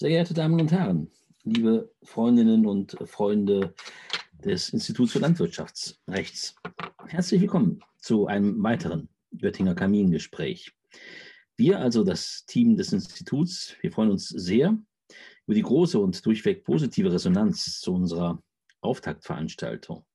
[0.00, 1.10] Sehr geehrte Damen und Herren,
[1.42, 3.74] liebe Freundinnen und Freunde
[4.44, 6.54] des Instituts für Landwirtschaftsrechts,
[7.08, 10.70] herzlich willkommen zu einem weiteren Göttinger Kamingespräch.
[11.56, 14.78] Wir, also das Team des Instituts, wir freuen uns sehr
[15.46, 18.40] über die große und durchweg positive Resonanz zu unserer
[18.80, 20.06] Auftaktveranstaltung.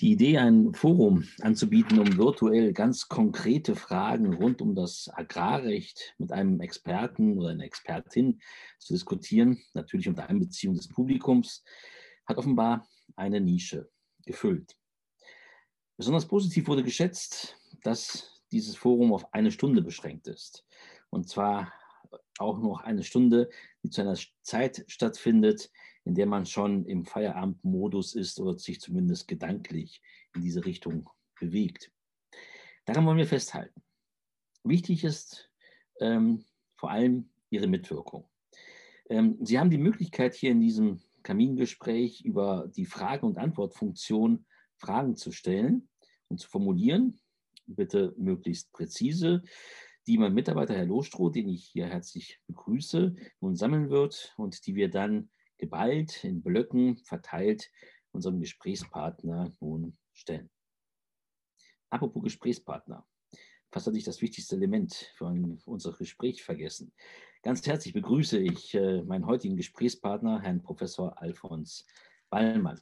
[0.00, 6.32] Die Idee, ein Forum anzubieten, um virtuell ganz konkrete Fragen rund um das Agrarrecht mit
[6.32, 8.40] einem Experten oder einer Expertin
[8.78, 11.62] zu diskutieren, natürlich unter Einbeziehung des Publikums,
[12.24, 13.90] hat offenbar eine Nische
[14.24, 14.74] gefüllt.
[15.98, 20.64] Besonders positiv wurde geschätzt, dass dieses Forum auf eine Stunde beschränkt ist.
[21.10, 21.74] Und zwar
[22.38, 23.50] auch noch eine Stunde,
[23.82, 25.70] die zu einer Zeit stattfindet,
[26.04, 30.02] in der man schon im Feierabendmodus ist oder sich zumindest gedanklich
[30.34, 31.08] in diese Richtung
[31.38, 31.92] bewegt.
[32.84, 33.82] Daran wollen wir festhalten.
[34.64, 35.50] Wichtig ist
[36.00, 36.44] ähm,
[36.76, 38.28] vor allem Ihre Mitwirkung.
[39.08, 45.16] Ähm, Sie haben die Möglichkeit, hier in diesem Kamingespräch über die Frage- und Antwortfunktion Fragen
[45.16, 45.88] zu stellen
[46.28, 47.20] und zu formulieren.
[47.66, 49.42] Bitte möglichst präzise
[50.06, 54.74] die mein Mitarbeiter Herr Lohstroh, den ich hier herzlich begrüße, nun sammeln wird und die
[54.74, 55.30] wir dann
[55.60, 57.70] geballt in Blöcken verteilt
[58.12, 60.50] unserem Gesprächspartner nun stellen.
[61.90, 63.06] Apropos Gesprächspartner.
[63.72, 65.26] Fast hatte ich das wichtigste Element für
[65.64, 66.92] unser Gespräch vergessen.
[67.42, 71.86] Ganz herzlich begrüße ich äh, meinen heutigen Gesprächspartner, Herrn Professor Alfons
[72.30, 72.80] Ballmann.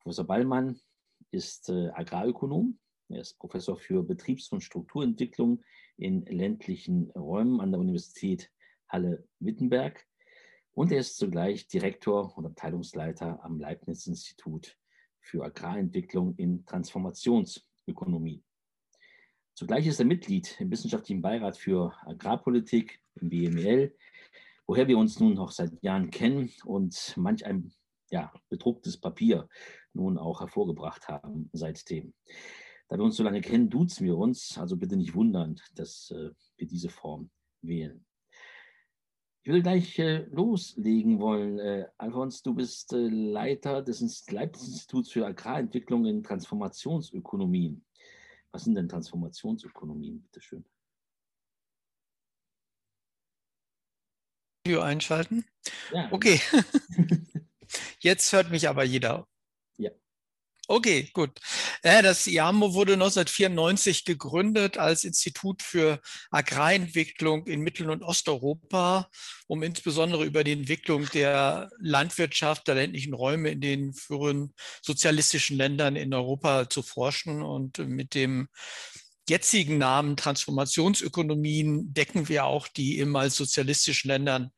[0.00, 0.80] Professor Ballmann
[1.30, 2.78] ist äh, Agrarökonom.
[3.10, 5.62] Er ist Professor für Betriebs- und Strukturentwicklung
[5.96, 8.50] in ländlichen Räumen an der Universität
[8.88, 10.07] Halle-Wittenberg.
[10.78, 14.78] Und er ist zugleich Direktor und Abteilungsleiter am Leibniz-Institut
[15.18, 18.44] für Agrarentwicklung in Transformationsökonomie.
[19.54, 23.92] Zugleich ist er Mitglied im Wissenschaftlichen Beirat für Agrarpolitik im BML,
[24.68, 27.72] woher wir uns nun noch seit Jahren kennen und manch ein
[28.12, 29.48] ja, bedrucktes Papier
[29.94, 32.14] nun auch hervorgebracht haben seitdem.
[32.86, 36.30] Da wir uns so lange kennen, duzen wir uns, also bitte nicht wundern, dass äh,
[36.56, 37.30] wir diese Form
[37.62, 38.06] wählen.
[39.42, 41.58] Ich würde gleich äh, loslegen wollen.
[41.58, 44.00] Äh, Alfons, du bist äh, Leiter des
[44.30, 47.84] Leibniz-Instituts für Agrarentwicklung in Transformationsökonomien.
[48.50, 50.64] Was sind denn Transformationsökonomien, Bitte schön.
[54.66, 55.46] Video einschalten?
[55.92, 56.12] Ja.
[56.12, 56.40] Okay.
[58.00, 59.26] Jetzt hört mich aber jeder.
[60.70, 61.30] Okay, gut.
[61.82, 65.98] Das IAMO wurde 1994 gegründet als Institut für
[66.30, 69.08] Agrarentwicklung in Mittel- und Osteuropa,
[69.46, 74.52] um insbesondere über die Entwicklung der Landwirtschaft, der ländlichen Räume in den früheren
[74.82, 77.40] sozialistischen Ländern in Europa zu forschen.
[77.40, 78.48] Und mit dem
[79.28, 84.50] jetzigen Namen Transformationsökonomien decken wir auch die ehemals sozialistischen Ländern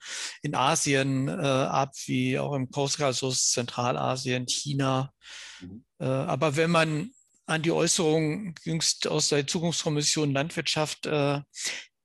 [0.43, 5.13] in Asien äh, ab, wie auch im Kaukasus, Zentralasien, China.
[5.61, 5.85] Mhm.
[5.99, 7.11] Äh, aber wenn man
[7.47, 11.41] an die Äußerung jüngst aus der Zukunftskommission Landwirtschaft äh,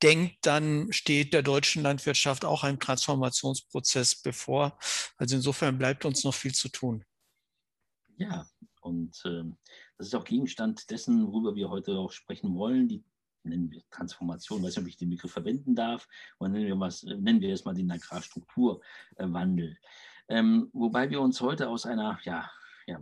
[0.01, 4.77] denkt, dann steht der deutschen Landwirtschaft auch ein Transformationsprozess bevor.
[5.17, 7.05] Also insofern bleibt uns noch viel zu tun.
[8.17, 8.47] Ja,
[8.81, 9.43] und äh,
[9.97, 13.03] das ist auch Gegenstand dessen, worüber wir heute auch sprechen wollen, die
[13.43, 16.07] nennen wir Transformation, weiß nicht, ob ich den Begriff verwenden darf,
[16.39, 19.77] oder nennen wir, was, nennen wir es mal den Agrarstrukturwandel.
[20.27, 22.49] Ähm, wobei wir uns heute aus einer ja,
[22.87, 22.99] ja,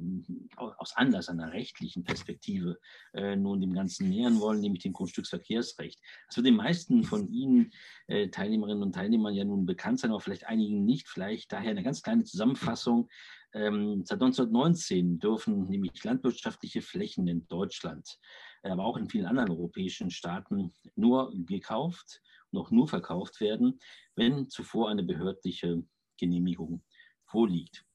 [0.56, 2.80] aus Anlass einer rechtlichen Perspektive
[3.14, 6.00] äh, nun dem Ganzen nähern wollen, nämlich dem Grundstücksverkehrsrecht.
[6.28, 7.72] Das wird den meisten von Ihnen,
[8.08, 11.10] äh, Teilnehmerinnen und Teilnehmern, ja nun bekannt sein, aber vielleicht einigen nicht.
[11.10, 13.10] Vielleicht daher eine ganz kleine Zusammenfassung.
[13.54, 18.18] Ähm, seit 1919 dürfen nämlich landwirtschaftliche Flächen in Deutschland,
[18.64, 22.22] äh, aber auch in vielen anderen europäischen Staaten nur gekauft
[22.58, 23.80] auch nur verkauft werden,
[24.16, 25.84] wenn zuvor eine behördliche
[26.18, 26.84] Genehmigung
[27.26, 27.86] vorliegt.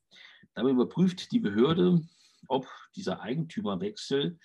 [0.54, 2.00] Dabei überprüft die Behörde,
[2.48, 4.38] ob dieser Eigentümerwechsel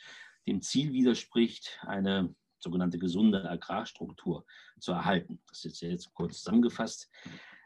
[0.48, 4.46] dem Ziel widerspricht, eine sogenannte gesunde Agrarstruktur
[4.80, 5.42] zu erhalten.
[5.48, 7.10] Das ist jetzt kurz zusammengefasst.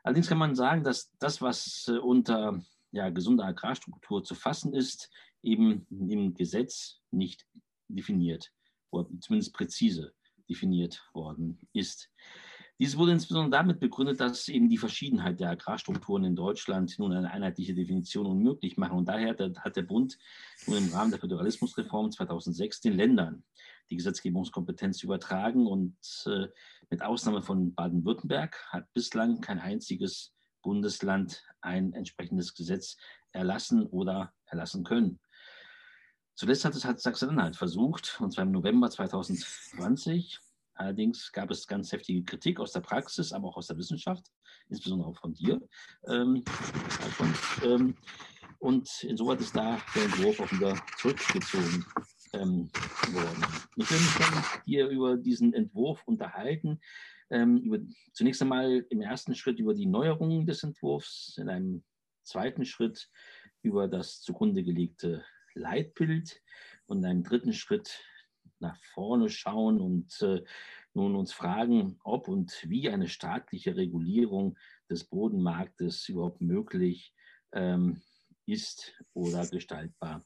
[0.03, 2.61] Allerdings kann man sagen, dass das, was äh, unter
[2.91, 5.09] ja, gesunder Agrarstruktur zu fassen ist,
[5.43, 7.45] eben im Gesetz nicht
[7.87, 8.51] definiert
[8.91, 10.13] oder zumindest präzise
[10.49, 12.09] definiert worden ist.
[12.79, 17.31] Dies wurde insbesondere damit begründet, dass eben die Verschiedenheit der Agrarstrukturen in Deutschland nun eine
[17.31, 18.99] einheitliche Definition unmöglich machen.
[18.99, 20.17] Und daher hat der Bund
[20.67, 23.43] nun im Rahmen der Föderalismusreform 2006 den Ländern
[23.89, 25.65] die Gesetzgebungskompetenz übertragen.
[25.65, 25.97] Und
[26.27, 26.49] äh,
[26.91, 30.35] mit Ausnahme von Baden-Württemberg hat bislang kein einziges
[30.67, 32.97] Bundesland ein entsprechendes Gesetz
[33.31, 35.19] erlassen oder erlassen können.
[36.35, 40.41] Zuletzt hat es halt Sachsen-Anhalt versucht, und zwar im November 2020
[40.77, 44.27] Allerdings gab es ganz heftige Kritik aus der Praxis, aber auch aus der Wissenschaft,
[44.69, 45.59] insbesondere auch von dir.
[46.07, 46.43] Ähm,
[47.63, 47.95] ähm,
[48.59, 51.83] und insoweit ist da der Entwurf auch wieder zurückgezogen
[52.33, 52.69] ähm,
[53.11, 53.45] worden.
[53.75, 56.79] Ich will mich dann hier über diesen Entwurf unterhalten.
[57.29, 57.79] Ähm, über,
[58.13, 61.83] zunächst einmal im ersten Schritt über die Neuerungen des Entwurfs, in einem
[62.23, 63.09] zweiten Schritt
[63.61, 66.41] über das zugrunde gelegte Leitbild
[66.85, 67.99] und in einem dritten Schritt
[68.59, 70.43] nach vorne schauen und äh,
[70.93, 74.57] nun uns fragen, ob und wie eine staatliche Regulierung
[74.89, 77.13] des Bodenmarktes überhaupt möglich
[77.53, 78.01] ähm,
[78.45, 80.25] ist oder gestaltbar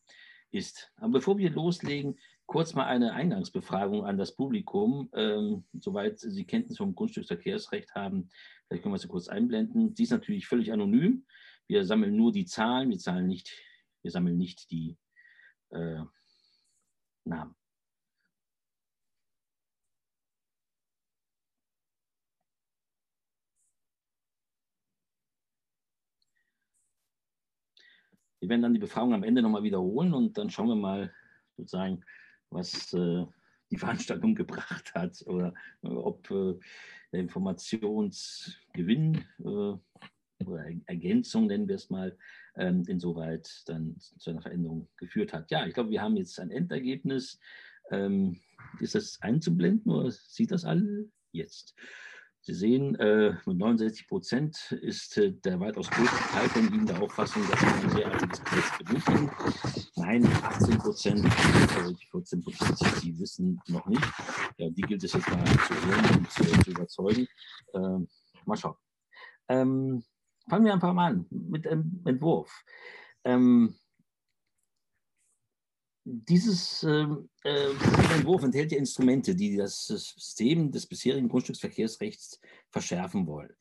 [0.51, 0.91] ist.
[0.97, 2.19] Aber bevor wir loslegen,
[2.51, 8.29] kurz mal eine Eingangsbefragung an das Publikum, ähm, soweit Sie Kenntnis vom Grundstücksverkehrsrecht haben.
[8.67, 9.95] Vielleicht können wir sie kurz einblenden.
[9.95, 11.25] Sie ist natürlich völlig anonym.
[11.67, 13.57] Wir sammeln nur die Zahlen, wir, zahlen nicht,
[14.01, 14.97] wir sammeln nicht die
[15.69, 16.01] äh,
[17.23, 17.55] Namen.
[28.41, 31.13] Wir werden dann die Befragung am Ende nochmal wiederholen und dann schauen wir mal
[31.55, 32.03] sozusagen,
[32.51, 33.25] was äh,
[33.71, 35.53] die Veranstaltung gebracht hat oder
[35.83, 39.73] äh, ob der Informationsgewinn äh,
[40.45, 42.17] oder Ergänzung, nennen wir es mal,
[42.55, 45.51] ähm, insoweit dann zu einer Veränderung geführt hat.
[45.51, 47.39] Ja, ich glaube, wir haben jetzt ein Endergebnis.
[47.91, 48.39] Ähm,
[48.79, 51.75] ist das einzublenden oder sieht das alle jetzt?
[52.43, 56.99] Sie sehen, äh, mit 69 Prozent ist äh, der weitaus größte Teil von Ihnen der
[56.99, 59.31] Auffassung, dass wir ein sehr altes Gesetz benötigen.
[59.95, 61.25] Nein, 18 Prozent,
[61.77, 64.03] also die 14 Prozent, die wissen noch nicht.
[64.57, 67.27] Ja, die gilt es jetzt mal zu hören und zu, zu überzeugen.
[67.75, 68.07] Ähm,
[68.45, 68.75] mal schauen.
[69.47, 70.03] Ähm,
[70.49, 72.51] fangen wir ein paar Mal an mit dem Entwurf.
[73.23, 73.75] Ähm,
[76.03, 77.05] dieses äh,
[77.43, 77.69] äh,
[78.15, 82.39] Entwurf enthält ja Instrumente, die das System des bisherigen Grundstücksverkehrsrechts
[82.69, 83.53] verschärfen wollen.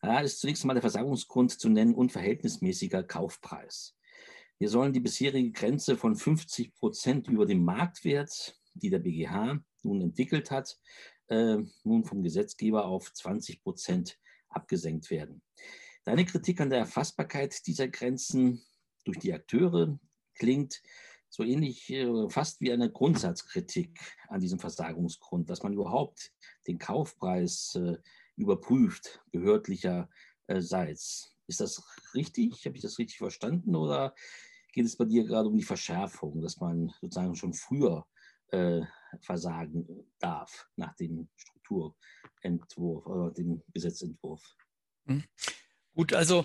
[0.00, 3.96] Da ist zunächst einmal der Versagungsgrund zu nennen unverhältnismäßiger Kaufpreis.
[4.58, 10.00] Wir sollen die bisherige Grenze von 50 Prozent über dem Marktwert, die der BGH nun
[10.00, 10.78] entwickelt hat,
[11.28, 14.18] äh, nun vom Gesetzgeber auf 20 Prozent
[14.48, 15.42] abgesenkt werden.
[16.04, 18.64] Deine Kritik an der Erfassbarkeit dieser Grenzen
[19.04, 19.98] durch die Akteure
[20.34, 20.82] klingt
[21.32, 23.98] so ähnlich äh, fast wie eine Grundsatzkritik
[24.28, 26.30] an diesem Versagungsgrund, dass man überhaupt
[26.66, 27.96] den Kaufpreis äh,
[28.36, 31.34] überprüft, behördlicherseits.
[31.46, 31.82] Ist das
[32.14, 32.66] richtig?
[32.66, 33.74] Habe ich das richtig verstanden?
[33.74, 34.14] Oder
[34.74, 38.06] geht es bei dir gerade um die Verschärfung, dass man sozusagen schon früher
[38.48, 38.82] äh,
[39.22, 39.86] versagen
[40.18, 44.54] darf nach dem Strukturentwurf oder dem Gesetzentwurf?
[45.06, 45.24] Hm.
[45.94, 46.44] Gut, also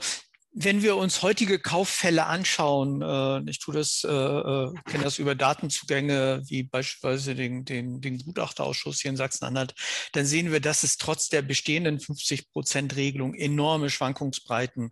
[0.60, 5.36] wenn wir uns heutige Kauffälle anschauen, äh, ich tue das, äh, äh, kenne das über
[5.36, 9.76] Datenzugänge wie beispielsweise den, den, den Gutachterausschuss hier in Sachsen-Anhalt,
[10.14, 14.90] dann sehen wir, dass es trotz der bestehenden 50-Prozent-Regelung enorme Schwankungsbreiten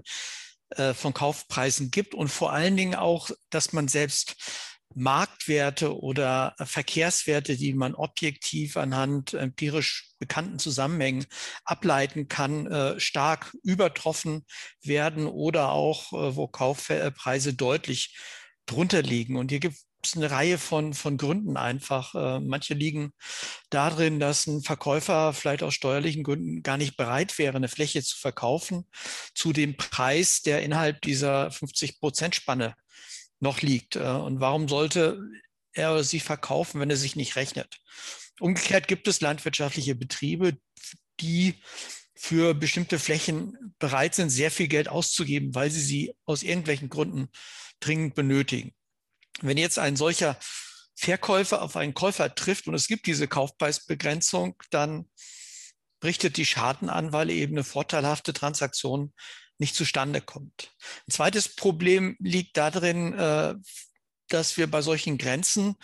[0.95, 4.35] von Kaufpreisen gibt und vor allen Dingen auch, dass man selbst
[4.95, 11.25] Marktwerte oder Verkehrswerte, die man objektiv anhand empirisch bekannten Zusammenhängen
[11.65, 14.45] ableiten kann, äh, stark übertroffen
[14.81, 18.17] werden oder auch, äh, wo Kaufpreise deutlich
[18.65, 19.35] drunter liegen.
[19.35, 22.15] Und hier gibt es eine Reihe von, von Gründen einfach.
[22.15, 23.11] Äh, manche liegen
[23.69, 28.17] darin, dass ein Verkäufer vielleicht aus steuerlichen Gründen gar nicht bereit wäre, eine Fläche zu
[28.17, 28.87] verkaufen
[29.33, 32.75] zu dem Preis, der innerhalb dieser 50-Prozent-Spanne
[33.39, 33.95] noch liegt.
[33.95, 35.19] Äh, und warum sollte
[35.73, 37.79] er oder sie verkaufen, wenn er sich nicht rechnet?
[38.39, 40.57] Umgekehrt gibt es landwirtschaftliche Betriebe,
[41.19, 41.55] die
[42.15, 47.29] für bestimmte Flächen bereit sind, sehr viel Geld auszugeben, weil sie sie aus irgendwelchen Gründen
[47.79, 48.73] dringend benötigen.
[49.41, 50.37] Wenn jetzt ein solcher
[50.95, 55.09] Verkäufer auf einen Käufer trifft und es gibt diese Kaufpreisbegrenzung, dann
[56.03, 59.13] richtet die Schaden an, weil eben eine vorteilhafte Transaktion
[59.57, 60.73] nicht zustande kommt.
[61.07, 63.55] Ein zweites Problem liegt darin, äh,
[64.29, 65.75] dass wir bei solchen Grenzen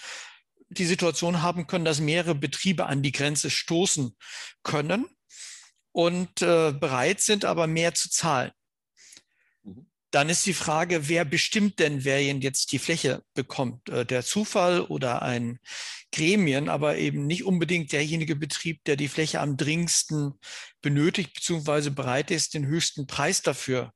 [0.70, 4.16] die Situation haben können, dass mehrere Betriebe an die Grenze stoßen
[4.64, 5.06] können
[5.92, 8.52] und äh, bereit sind, aber mehr zu zahlen.
[10.12, 13.90] Dann ist die Frage, wer bestimmt denn, wer jetzt die Fläche bekommt?
[13.90, 15.60] Äh, der Zufall oder ein
[16.12, 20.34] Gremien, aber eben nicht unbedingt derjenige Betrieb, der die Fläche am dringendsten
[20.82, 23.94] benötigt, beziehungsweise bereit ist, den höchsten Preis dafür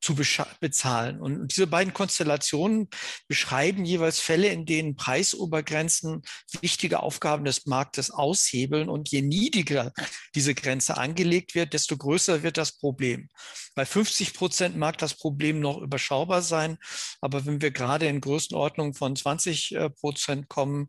[0.00, 1.20] zu bezahlen.
[1.20, 2.88] Und diese beiden Konstellationen
[3.26, 6.22] beschreiben jeweils Fälle, in denen Preisobergrenzen
[6.60, 8.88] wichtige Aufgaben des Marktes aushebeln.
[8.88, 9.92] Und je niedriger
[10.34, 13.28] diese Grenze angelegt wird, desto größer wird das Problem.
[13.74, 16.78] Bei 50 Prozent mag das Problem noch überschaubar sein.
[17.20, 20.88] Aber wenn wir gerade in Größenordnung von 20 äh, Prozent kommen,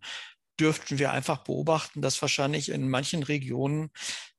[0.60, 3.92] dürften wir einfach beobachten, dass wahrscheinlich in manchen Regionen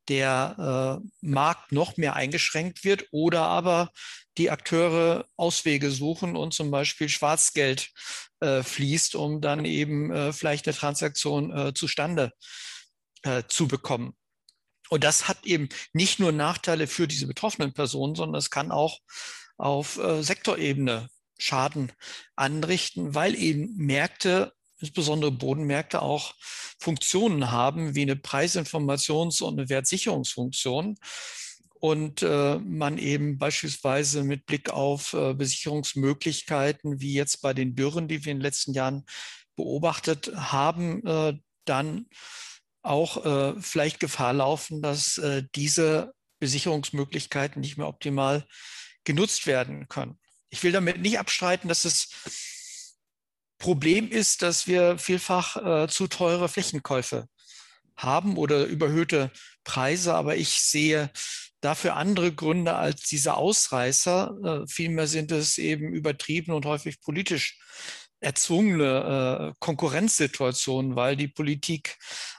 [0.08, 3.90] der äh, Markt noch mehr eingeschränkt wird oder aber
[4.38, 7.90] die Akteure Auswege suchen und zum Beispiel Schwarzgeld
[8.40, 12.32] äh, fließt, um dann eben äh, vielleicht eine Transaktion äh, zustande
[13.22, 14.14] äh, zu bekommen.
[14.88, 18.98] Und das hat eben nicht nur Nachteile für diese betroffenen Personen, sondern es kann auch
[19.56, 21.92] auf äh, Sektorebene Schaden
[22.36, 26.34] anrichten, weil eben Märkte insbesondere Bodenmärkte auch
[26.78, 30.96] Funktionen haben wie eine Preisinformations- und eine Wertsicherungsfunktion.
[31.74, 38.06] Und äh, man eben beispielsweise mit Blick auf äh, Besicherungsmöglichkeiten, wie jetzt bei den Dürren,
[38.06, 39.06] die wir in den letzten Jahren
[39.56, 42.06] beobachtet haben, äh, dann
[42.82, 48.46] auch äh, vielleicht Gefahr laufen, dass äh, diese Besicherungsmöglichkeiten nicht mehr optimal
[49.04, 50.18] genutzt werden können.
[50.50, 52.08] Ich will damit nicht abstreiten, dass es
[53.60, 57.28] Problem ist, dass wir vielfach äh, zu teure Flächenkäufe
[57.96, 59.30] haben oder überhöhte
[59.64, 61.10] Preise, aber ich sehe
[61.60, 64.62] dafür andere Gründe als diese Ausreißer.
[64.62, 67.58] Äh, vielmehr sind es eben übertrieben und häufig politisch
[68.20, 71.98] erzwungene äh, Konkurrenzsituationen, weil die Politik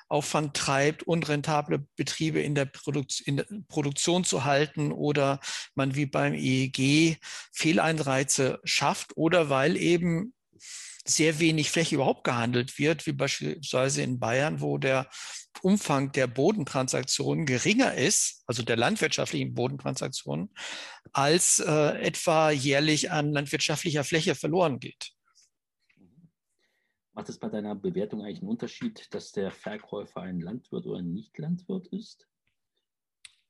[0.10, 2.70] Aufwand treibt, unrentable Betriebe in der,
[3.26, 5.40] in der, Produktion zu halten oder
[5.76, 7.18] man wie beim EEG
[7.54, 10.34] Fehleinreize schafft oder weil eben
[11.06, 15.10] sehr wenig Fläche überhaupt gehandelt wird, wie beispielsweise in Bayern, wo der
[15.62, 20.54] Umfang der Bodentransaktionen geringer ist, also der landwirtschaftlichen Bodentransaktionen,
[21.12, 25.12] als äh, etwa jährlich an landwirtschaftlicher Fläche verloren geht.
[27.14, 31.12] Macht es bei deiner Bewertung eigentlich einen Unterschied, dass der Verkäufer ein Landwirt oder ein
[31.12, 32.28] Nicht-Landwirt ist?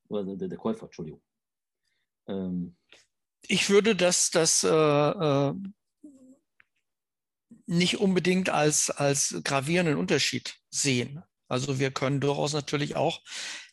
[0.08, 1.22] Oder der, der Käufer, Entschuldigung.
[2.28, 2.76] Ähm.
[3.48, 5.54] Ich würde das, das äh, äh
[7.66, 11.24] nicht unbedingt als, als gravierenden Unterschied sehen.
[11.48, 13.20] Also wir können durchaus natürlich auch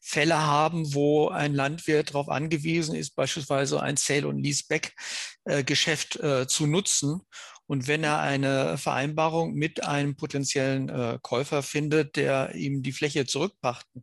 [0.01, 6.67] Fälle haben, wo ein Landwirt darauf angewiesen ist, beispielsweise ein Sale- und Leaseback-Geschäft äh, zu
[6.67, 7.21] nutzen.
[7.67, 13.27] Und wenn er eine Vereinbarung mit einem potenziellen äh, Käufer findet, der ihm die Fläche
[13.27, 14.03] zurückpachten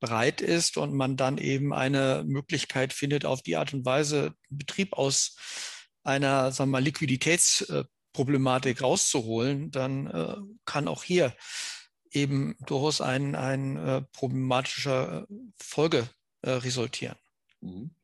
[0.00, 4.94] bereit ist und man dann eben eine Möglichkeit findet, auf die Art und Weise Betrieb
[4.94, 5.36] aus
[6.02, 11.34] einer sagen wir mal, Liquiditäts äh, Problematik rauszuholen, dann äh, kann auch hier
[12.10, 16.08] eben durchaus ein, ein äh, problematischer äh, Folge
[16.42, 17.16] äh, resultieren.
[17.60, 17.94] Mhm.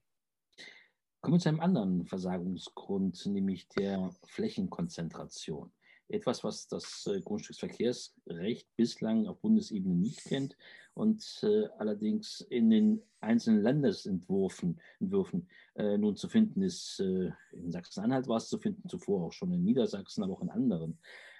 [1.20, 5.72] Kommen wir zu einem anderen Versagungsgrund, nämlich der Flächenkonzentration.
[6.08, 10.56] Etwas, was das äh, Grundstücksverkehrsrecht bislang auf Bundesebene nicht kennt
[10.98, 17.00] und äh, allerdings in den einzelnen Landesentwürfen Entwürfen, äh, nun zu finden ist.
[17.00, 20.50] Äh, in Sachsen-Anhalt war es zu finden, zuvor auch schon in Niedersachsen, aber auch in
[20.50, 20.98] anderen.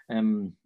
[0.09, 0.57] Ähm,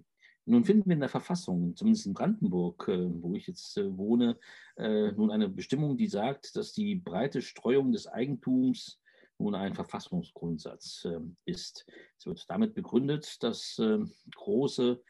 [0.44, 4.38] nun finden wir in der Verfassung, zumindest in Brandenburg, äh, wo ich jetzt äh, wohne,
[4.76, 9.00] äh, nun eine Bestimmung, die sagt, dass die breite Streuung des Eigentums
[9.38, 11.86] nun ein Verfassungsgrundsatz ähm, ist.
[12.18, 15.02] Es wird damit begründet, dass ähm, große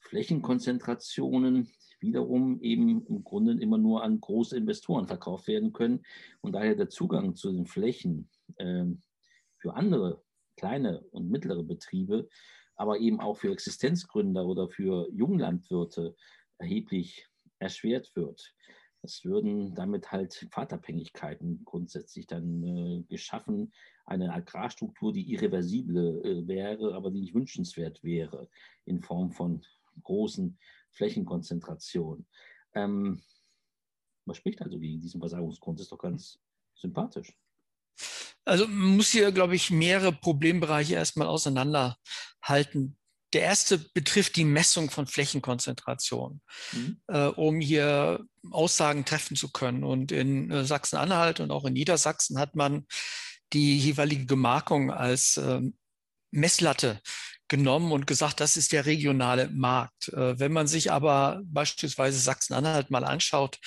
[0.00, 1.68] Flächenkonzentrationen
[2.06, 6.04] wiederum eben im Grunde immer nur an große Investoren verkauft werden können
[6.40, 8.84] und daher der Zugang zu den Flächen äh,
[9.58, 10.22] für andere
[10.56, 12.28] kleine und mittlere Betriebe,
[12.76, 16.14] aber eben auch für Existenzgründer oder für Junglandwirte
[16.58, 17.26] erheblich
[17.58, 18.54] erschwert wird.
[19.02, 23.72] Es würden damit halt Pfadabhängigkeiten grundsätzlich dann äh, geschaffen,
[24.04, 28.48] eine Agrarstruktur, die irreversible äh, wäre, aber die nicht wünschenswert wäre
[28.84, 29.62] in Form von
[30.02, 30.58] großen
[30.92, 32.26] Flächenkonzentration.
[32.74, 33.22] Ähm,
[34.24, 35.78] was spricht also gegen diesen Versagungsgrund?
[35.78, 36.38] Das ist doch ganz
[36.74, 37.32] sympathisch.
[38.44, 42.96] Also man muss hier, glaube ich, mehrere Problembereiche erstmal auseinanderhalten.
[43.32, 46.40] Der erste betrifft die Messung von Flächenkonzentration,
[46.72, 47.00] mhm.
[47.08, 49.82] äh, um hier Aussagen treffen zu können.
[49.82, 52.86] Und in äh, Sachsen-Anhalt und auch in Niedersachsen hat man
[53.52, 55.60] die jeweilige Gemarkung als äh,
[56.30, 57.00] Messlatte
[57.48, 60.08] genommen und gesagt, das ist der regionale Markt.
[60.08, 63.58] Äh, wenn man sich aber beispielsweise Sachsen-Anhalt mal anschaut,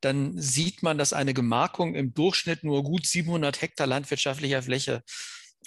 [0.00, 5.02] dann sieht man, dass eine Gemarkung im Durchschnitt nur gut 700 Hektar landwirtschaftlicher Fläche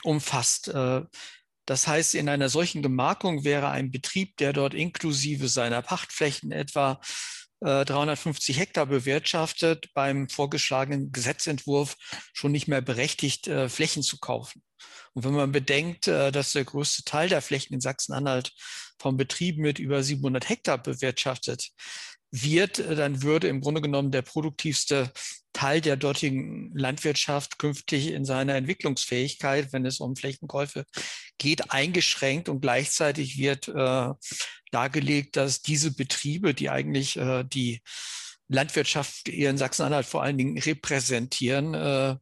[0.03, 0.69] umfasst.
[0.69, 1.01] Äh,
[1.65, 6.99] das heißt, in einer solchen Gemarkung wäre ein Betrieb, der dort inklusive seiner Pachtflächen etwa
[7.61, 11.97] 350 äh, Hektar bewirtschaftet, beim vorgeschlagenen Gesetzentwurf
[12.33, 14.63] schon nicht mehr berechtigt, Flächen zu kaufen.
[15.13, 18.53] Und wenn man bedenkt, äh, dass der größte Teil der Flächen in Sachsen-Anhalt
[19.00, 21.69] vom Betrieb mit über 700 Hektar bewirtschaftet
[22.31, 25.12] wird, äh, dann würde im Grunde genommen der produktivste
[25.53, 30.86] Teil der dortigen Landwirtschaft künftig in seiner Entwicklungsfähigkeit, wenn es um Flächenkäufe
[31.38, 32.50] geht, eingeschränkt.
[32.50, 34.09] Und gleichzeitig wird äh,
[34.71, 37.81] dargelegt, dass diese Betriebe, die eigentlich äh, die
[38.48, 42.15] Landwirtschaft hier in Sachsen-Anhalt vor allen Dingen repräsentieren, äh,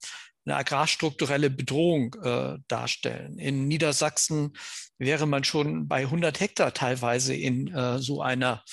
[0.47, 3.37] eine agrarstrukturelle Bedrohung äh, darstellen.
[3.37, 4.53] In Niedersachsen
[4.97, 8.63] wäre man schon bei 100 Hektar teilweise in äh, so einer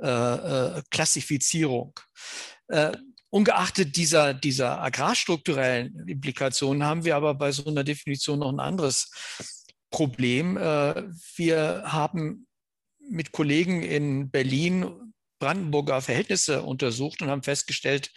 [0.00, 1.98] äh, äh Klassifizierung.
[2.68, 2.92] Äh,
[3.30, 9.10] ungeachtet dieser, dieser agrarstrukturellen Implikationen haben wir aber bei so einer Definition noch ein anderes
[9.90, 10.56] Problem.
[10.56, 11.04] Äh,
[11.36, 12.48] wir haben
[13.08, 18.12] mit Kollegen in Berlin Brandenburger Verhältnisse untersucht und haben festgestellt,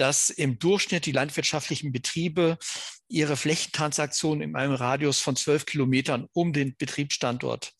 [0.00, 2.56] dass im Durchschnitt die landwirtschaftlichen Betriebe
[3.08, 7.72] ihre Flächentransaktionen in einem Radius von zwölf Kilometern um den Betriebsstandort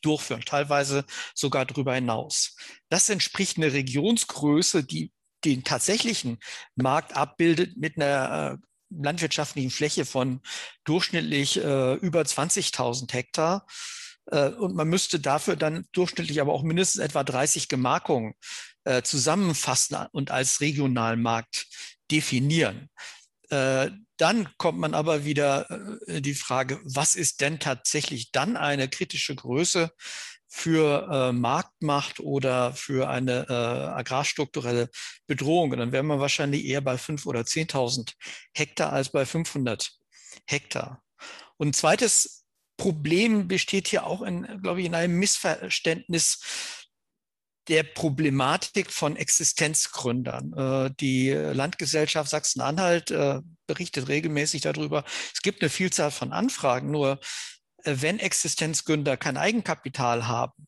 [0.00, 2.56] durchführen, teilweise sogar darüber hinaus.
[2.88, 5.12] Das entspricht einer Regionsgröße, die
[5.44, 6.38] den tatsächlichen
[6.76, 10.40] Markt abbildet mit einer äh, landwirtschaftlichen Fläche von
[10.84, 13.66] durchschnittlich äh, über 20.000 Hektar.
[14.26, 18.34] Äh, und man müsste dafür dann durchschnittlich aber auch mindestens etwa 30 Gemarkungen
[18.84, 21.66] äh, zusammenfassen und als Regionalmarkt
[22.10, 22.90] definieren.
[23.48, 25.70] Äh, dann kommt man aber wieder
[26.06, 29.90] äh, die Frage, was ist denn tatsächlich dann eine kritische Größe
[30.48, 34.88] für Marktmacht oder für eine agrarstrukturelle
[35.26, 35.72] Bedrohung?
[35.72, 38.12] Und dann wäre man wahrscheinlich eher bei 5.000 oder 10.000
[38.52, 39.90] Hektar als bei 500
[40.46, 41.02] Hektar.
[41.56, 42.44] Und ein zweites
[42.76, 46.83] Problem besteht hier auch, in, glaube ich, in einem Missverständnis
[47.68, 50.52] der Problematik von Existenzgründern.
[50.52, 55.04] Äh, die Landgesellschaft Sachsen-Anhalt äh, berichtet regelmäßig darüber.
[55.32, 57.20] Es gibt eine Vielzahl von Anfragen, nur
[57.84, 60.66] äh, wenn Existenzgründer kein Eigenkapital haben,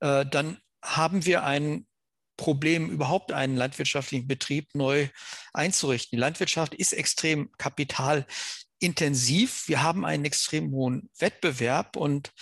[0.00, 1.86] dann haben wir ein
[2.36, 5.08] Problem, überhaupt einen landwirtschaftlichen Betrieb neu
[5.52, 6.16] einzurichten.
[6.16, 8.26] Die Landwirtschaft ist extrem kapital
[8.80, 9.68] intensiv.
[9.68, 12.32] Wir haben einen extrem hohen Wettbewerb und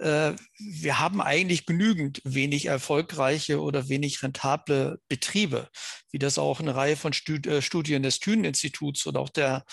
[0.00, 5.68] wir haben eigentlich genügend wenig erfolgreiche oder wenig rentable Betriebe,
[6.12, 9.64] wie das auch eine Reihe von äh, Studien des Thünen-Instituts oder auch der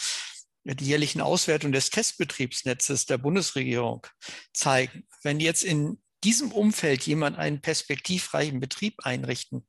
[0.79, 4.08] jährlichen Auswertung des Testbetriebsnetzes der Bundesregierung
[4.51, 5.07] zeigen.
[5.22, 9.66] Wenn jetzt in diesem Umfeld jemand einen perspektivreichen Betrieb einrichten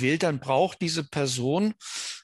[0.00, 1.74] will, dann braucht diese Person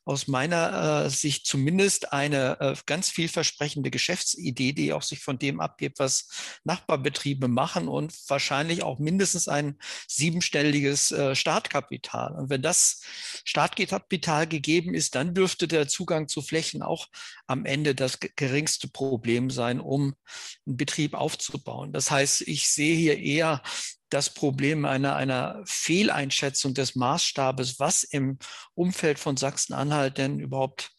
[0.04, 5.60] aus meiner äh, Sicht zumindest eine äh, ganz vielversprechende Geschäftsidee, die auch sich von dem
[5.60, 6.28] abgibt, was
[6.64, 12.34] Nachbarbetriebe machen und wahrscheinlich auch mindestens ein siebenstelliges äh, Startkapital.
[12.34, 13.00] Und wenn das
[13.44, 17.08] Startkapital gegeben ist, dann dürfte der Zugang zu Flächen auch
[17.46, 20.14] am Ende das geringste Problem sein, um
[20.66, 21.92] einen Betrieb aufzubauen.
[21.92, 23.62] Das heißt, ich sehe hier eher
[24.14, 28.38] das Problem einer, einer Fehleinschätzung des Maßstabes, was im
[28.74, 30.92] Umfeld von Sachsen-Anhalt denn überhaupt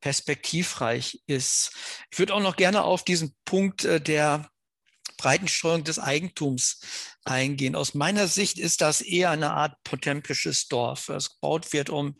[0.00, 1.72] perspektivreich ist.
[2.10, 4.50] Ich würde auch noch gerne auf diesen Punkt äh, der
[5.16, 6.80] Breitensteuerung des Eigentums
[7.24, 7.76] eingehen.
[7.76, 12.16] Aus meiner Sicht ist das eher eine Art potemkisches Dorf, das gebaut wird, um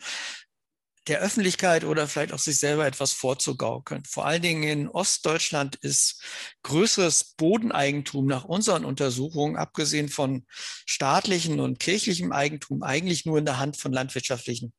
[1.08, 4.04] der Öffentlichkeit oder vielleicht auch sich selber etwas vorzugaukeln.
[4.04, 6.22] Vor allen Dingen in Ostdeutschland ist
[6.62, 10.46] größeres Bodeneigentum nach unseren Untersuchungen, abgesehen von
[10.86, 14.72] staatlichem und kirchlichem Eigentum, eigentlich nur in der Hand von landwirtschaftlichen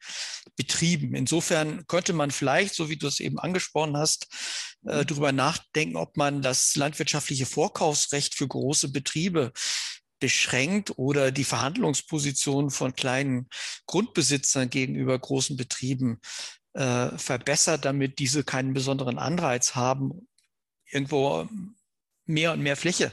[0.56, 1.14] Betrieben.
[1.14, 4.28] Insofern könnte man vielleicht, so wie du es eben angesprochen hast,
[4.86, 5.08] äh, mhm.
[5.08, 9.52] darüber nachdenken, ob man das landwirtschaftliche Vorkaufsrecht für große Betriebe
[10.24, 13.50] beschränkt oder die Verhandlungsposition von kleinen
[13.88, 16.22] Grundbesitzern gegenüber großen Betrieben
[16.76, 20.30] äh, verbessert, damit diese keinen besonderen Anreiz haben,
[20.86, 21.50] irgendwo
[22.26, 23.12] mehr und mehr Fläche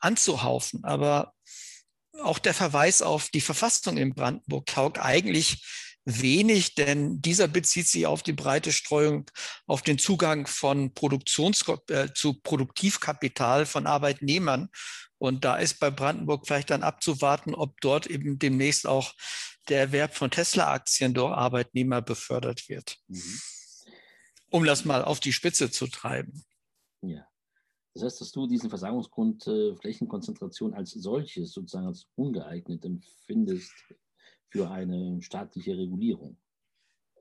[0.00, 0.82] anzuhaufen.
[0.82, 1.32] Aber
[2.20, 5.64] auch der Verweis auf die Verfassung in Brandenburg taugt eigentlich
[6.04, 9.30] wenig, denn dieser bezieht sich auf die breite Streuung,
[9.66, 14.68] auf den Zugang von Produktions äh, zu Produktivkapital von Arbeitnehmern
[15.22, 19.14] und da ist bei Brandenburg vielleicht dann abzuwarten, ob dort eben demnächst auch
[19.68, 22.98] der Erwerb von Tesla-Aktien durch Arbeitnehmer befördert wird.
[23.06, 23.40] Mhm.
[24.50, 26.44] Um das mal auf die Spitze zu treiben.
[27.02, 27.24] Ja.
[27.94, 33.72] Das heißt, dass du diesen Versagungsgrund äh, Flächenkonzentration als solches sozusagen als ungeeignet empfindest
[34.52, 36.36] für eine staatliche Regulierung.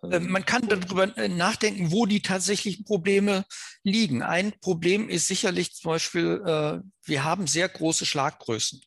[0.03, 3.45] Äh, man kann darüber äh, nachdenken, wo die tatsächlichen Probleme
[3.83, 4.21] liegen.
[4.21, 8.81] Ein Problem ist sicherlich zum Beispiel, äh, wir haben sehr große Schlaggrößen.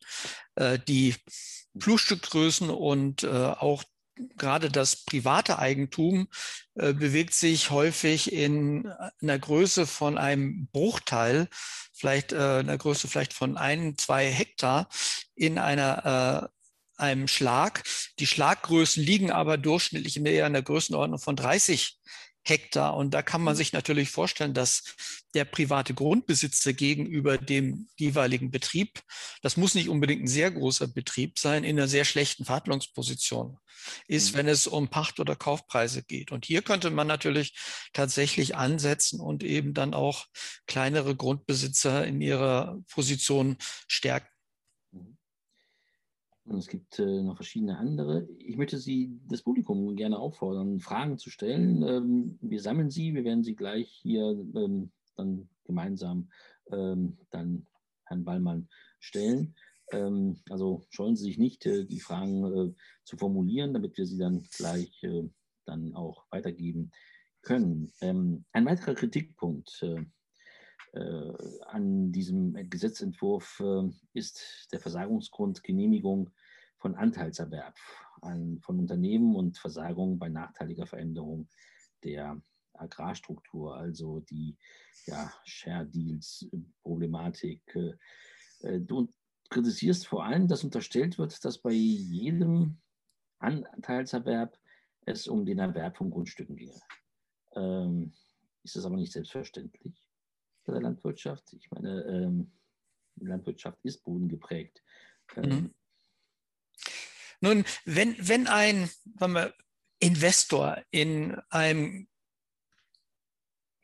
[0.87, 1.15] Die
[1.77, 3.83] Flurstückgrößen und auch
[4.37, 6.29] gerade das private Eigentum
[6.75, 8.87] bewegt sich häufig in
[9.21, 11.49] einer Größe von einem Bruchteil,
[11.91, 14.87] vielleicht einer Größe vielleicht von ein, zwei Hektar
[15.35, 16.51] in einer
[16.97, 17.83] einem Schlag.
[18.19, 21.97] Die Schlaggrößen liegen aber durchschnittlich eher in der Größenordnung von 30
[22.47, 22.95] Hektar.
[22.95, 23.57] Und da kann man mhm.
[23.57, 24.95] sich natürlich vorstellen, dass
[25.33, 29.01] der private Grundbesitzer gegenüber dem jeweiligen Betrieb,
[29.41, 33.57] das muss nicht unbedingt ein sehr großer Betrieb sein, in einer sehr schlechten Verhandlungsposition
[34.07, 34.37] ist, mhm.
[34.37, 36.31] wenn es um Pacht- oder Kaufpreise geht.
[36.31, 37.57] Und hier könnte man natürlich
[37.93, 40.25] tatsächlich ansetzen und eben dann auch
[40.67, 44.34] kleinere Grundbesitzer in ihrer Position stärken.
[46.45, 48.27] Und es gibt äh, noch verschiedene andere.
[48.37, 51.81] Ich möchte Sie, das Publikum, gerne auffordern, Fragen zu stellen.
[51.81, 54.23] Ähm, wir sammeln sie, wir werden sie gleich hier
[54.55, 56.29] ähm, dann gemeinsam
[56.71, 57.65] ähm, dann
[58.05, 59.55] Herrn Ballmann stellen.
[59.91, 64.17] Ähm, also scheuen Sie sich nicht, äh, die Fragen äh, zu formulieren, damit wir sie
[64.17, 65.27] dann gleich äh,
[65.65, 66.91] dann auch weitergeben
[67.41, 67.91] können.
[68.01, 70.05] Ähm, ein weiterer Kritikpunkt äh,
[71.65, 76.29] an diesem Gesetzentwurf äh, ist der Versagungsgrund Genehmigung
[76.77, 77.75] von Anteilserwerb
[78.21, 81.49] an, von Unternehmen und Versagung bei nachteiliger Veränderung
[82.03, 82.41] der
[82.73, 84.55] Agrarstruktur, also die
[85.05, 87.61] ja, Share-Deals-Problematik.
[88.61, 89.11] Äh, du
[89.49, 92.77] kritisierst vor allem, dass unterstellt wird, dass bei jedem
[93.39, 94.57] Anteilserwerb
[95.05, 96.79] es um den Erwerb von Grundstücken ginge.
[97.53, 98.13] Ähm,
[98.63, 100.04] ist das aber nicht selbstverständlich?
[100.65, 101.53] Bei der Landwirtschaft.
[101.53, 102.51] Ich meine, ähm,
[103.17, 104.83] Landwirtschaft ist bodengeprägt.
[105.35, 105.73] Ähm, mhm.
[107.41, 109.53] Nun, wenn, wenn ein wir,
[109.99, 112.07] Investor in einem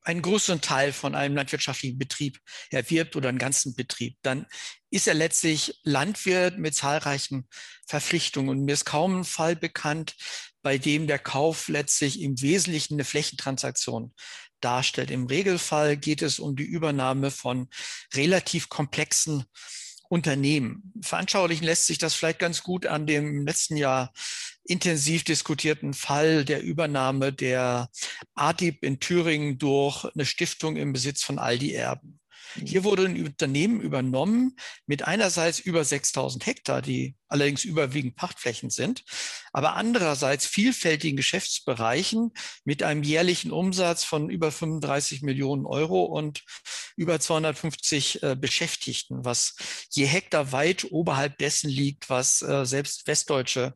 [0.04, 2.40] einen größeren Teil von einem landwirtschaftlichen Betrieb
[2.72, 4.48] erwirbt oder einen ganzen Betrieb, dann
[4.90, 7.48] ist er letztlich Landwirt mit zahlreichen
[7.86, 8.50] Verpflichtungen.
[8.50, 10.16] Und mir ist kaum ein Fall bekannt,
[10.64, 14.14] bei dem der Kauf letztlich im Wesentlichen eine Flächentransaktion
[14.64, 15.12] darstellt.
[15.12, 17.68] Im Regelfall geht es um die Übernahme von
[18.14, 19.46] relativ komplexen
[20.10, 20.94] Unternehmen.
[21.02, 24.14] Veranschaulichen lässt sich das vielleicht ganz gut an dem letzten Jahr
[24.64, 27.90] intensiv diskutierten Fall der Übernahme der
[28.36, 32.21] ADIP in Thüringen durch eine Stiftung im Besitz von Aldi Erben.
[32.56, 39.04] Hier wurde ein Unternehmen übernommen mit einerseits über 6000 Hektar, die allerdings überwiegend Pachtflächen sind,
[39.54, 42.32] aber andererseits vielfältigen Geschäftsbereichen
[42.66, 46.44] mit einem jährlichen Umsatz von über 35 Millionen Euro und
[46.98, 49.56] über 250 äh, Beschäftigten, was
[49.92, 53.74] je Hektar weit oberhalb dessen liegt, was äh, selbst westdeutsche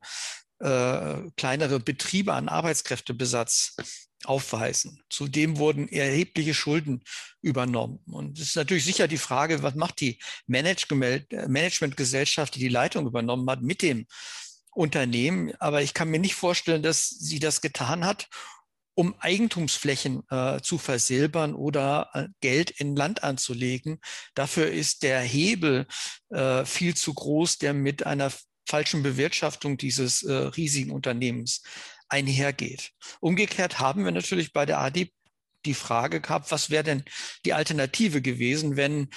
[0.60, 3.76] äh, kleinere Betriebe an Arbeitskräftebesatz
[4.26, 5.02] aufweisen.
[5.10, 7.04] Zudem wurden erhebliche Schulden
[7.42, 8.00] übernommen.
[8.08, 13.50] Und es ist natürlich sicher die Frage, was macht die Managementgesellschaft, die die Leitung übernommen
[13.50, 14.06] hat, mit dem
[14.72, 15.54] Unternehmen.
[15.60, 18.28] Aber ich kann mir nicht vorstellen, dass sie das getan hat,
[18.96, 24.00] um Eigentumsflächen äh, zu versilbern oder äh, Geld in Land anzulegen.
[24.36, 25.86] Dafür ist der Hebel
[26.30, 28.32] äh, viel zu groß, der mit einer
[28.66, 31.64] falschen Bewirtschaftung dieses äh, riesigen Unternehmens
[32.10, 32.92] einhergeht.
[33.20, 35.12] Umgekehrt haben wir natürlich bei der ADIP
[35.66, 37.04] die Frage gehabt, was wäre denn
[37.46, 39.10] die Alternative gewesen, wenn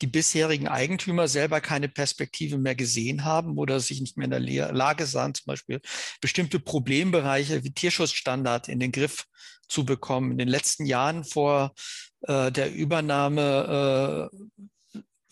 [0.00, 4.72] die bisherigen Eigentümer selber keine Perspektive mehr gesehen haben oder sich nicht mehr in der
[4.72, 5.80] Lage sahen, zum Beispiel
[6.20, 9.26] bestimmte Problembereiche wie Tierschutzstandard in den Griff
[9.68, 10.32] zu bekommen.
[10.32, 11.72] In den letzten Jahren vor
[12.22, 14.62] äh, der Übernahme äh,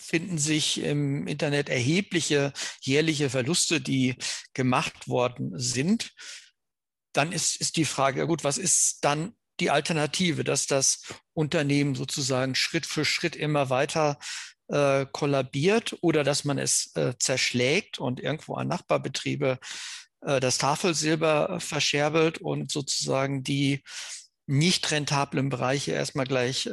[0.00, 4.16] finden sich im Internet erhebliche jährliche Verluste, die
[4.54, 6.12] gemacht worden sind.
[7.12, 11.02] Dann ist, ist die Frage, ja gut, was ist dann die Alternative, dass das
[11.34, 14.18] Unternehmen sozusagen Schritt für Schritt immer weiter
[14.68, 19.58] äh, kollabiert oder dass man es äh, zerschlägt und irgendwo an Nachbarbetriebe
[20.22, 23.82] äh, das Tafelsilber verscherbelt und sozusagen die
[24.46, 26.68] nicht rentablen Bereiche erstmal gleich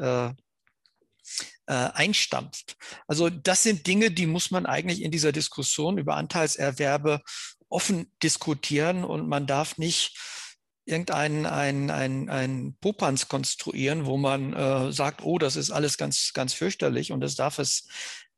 [1.65, 2.75] äh, einstampft.
[3.07, 7.21] Also das sind Dinge, die muss man eigentlich in dieser Diskussion über Anteilserwerbe
[7.69, 10.17] offen diskutieren und man darf nicht
[10.85, 16.31] irgendeinen ein, ein, ein Popanz konstruieren, wo man äh, sagt, oh, das ist alles ganz,
[16.33, 17.89] ganz fürchterlich und das darf es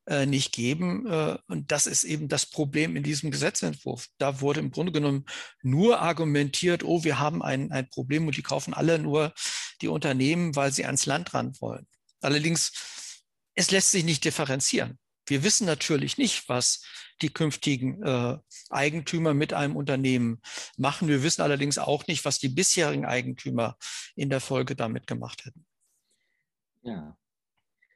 [0.07, 1.05] äh, nicht geben.
[1.05, 4.07] Äh, und das ist eben das Problem in diesem Gesetzentwurf.
[4.17, 5.25] Da wurde im Grunde genommen
[5.61, 9.33] nur argumentiert, oh, wir haben ein, ein Problem und die kaufen alle nur
[9.81, 11.85] die Unternehmen, weil sie ans Land ran wollen.
[12.21, 12.71] Allerdings,
[13.55, 14.99] es lässt sich nicht differenzieren.
[15.25, 16.83] Wir wissen natürlich nicht, was
[17.21, 18.37] die künftigen äh,
[18.69, 20.41] Eigentümer mit einem Unternehmen
[20.77, 21.07] machen.
[21.07, 23.77] Wir wissen allerdings auch nicht, was die bisherigen Eigentümer
[24.15, 25.65] in der Folge damit gemacht hätten.
[26.81, 27.17] Ja,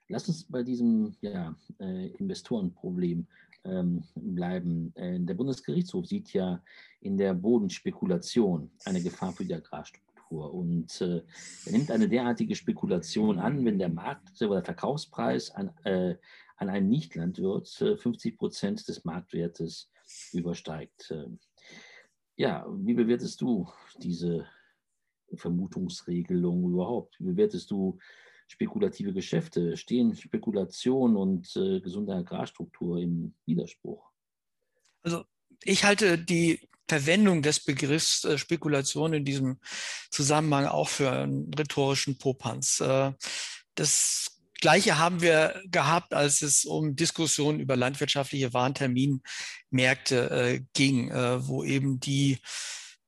[0.10, 3.28] lass uns bei diesem ja, äh, Investorenproblem
[3.64, 4.94] ähm, bleiben.
[4.96, 6.62] Äh, der Bundesgerichtshof sieht ja
[7.00, 10.13] in der Bodenspekulation eine Gefahr für die Agrarstruktur.
[10.38, 11.24] Und äh,
[11.70, 16.16] nimmt eine derartige Spekulation an, wenn der Markt oder der Verkaufspreis an, äh,
[16.58, 19.90] an einen Nichtlandwirt 50 Prozent des Marktwertes
[20.32, 21.12] übersteigt.
[21.12, 21.40] Ähm,
[22.36, 23.68] ja, wie bewertest du
[23.98, 24.48] diese
[25.36, 27.20] Vermutungsregelung überhaupt?
[27.20, 28.00] Wie bewertest du
[28.48, 29.78] spekulative Geschäfte?
[29.78, 34.04] Stehen Spekulation und äh, gesunde Agrarstruktur im Widerspruch?
[35.02, 35.26] Also
[35.64, 39.60] ich halte die Verwendung des Begriffs äh, Spekulation in diesem
[40.12, 42.80] Zusammenhang auch für einen rhetorischen Popanz.
[42.80, 43.14] Äh,
[43.76, 51.46] das Gleiche haben wir gehabt, als es um Diskussionen über landwirtschaftliche Warenterminmärkte äh, ging, äh,
[51.46, 52.40] wo eben die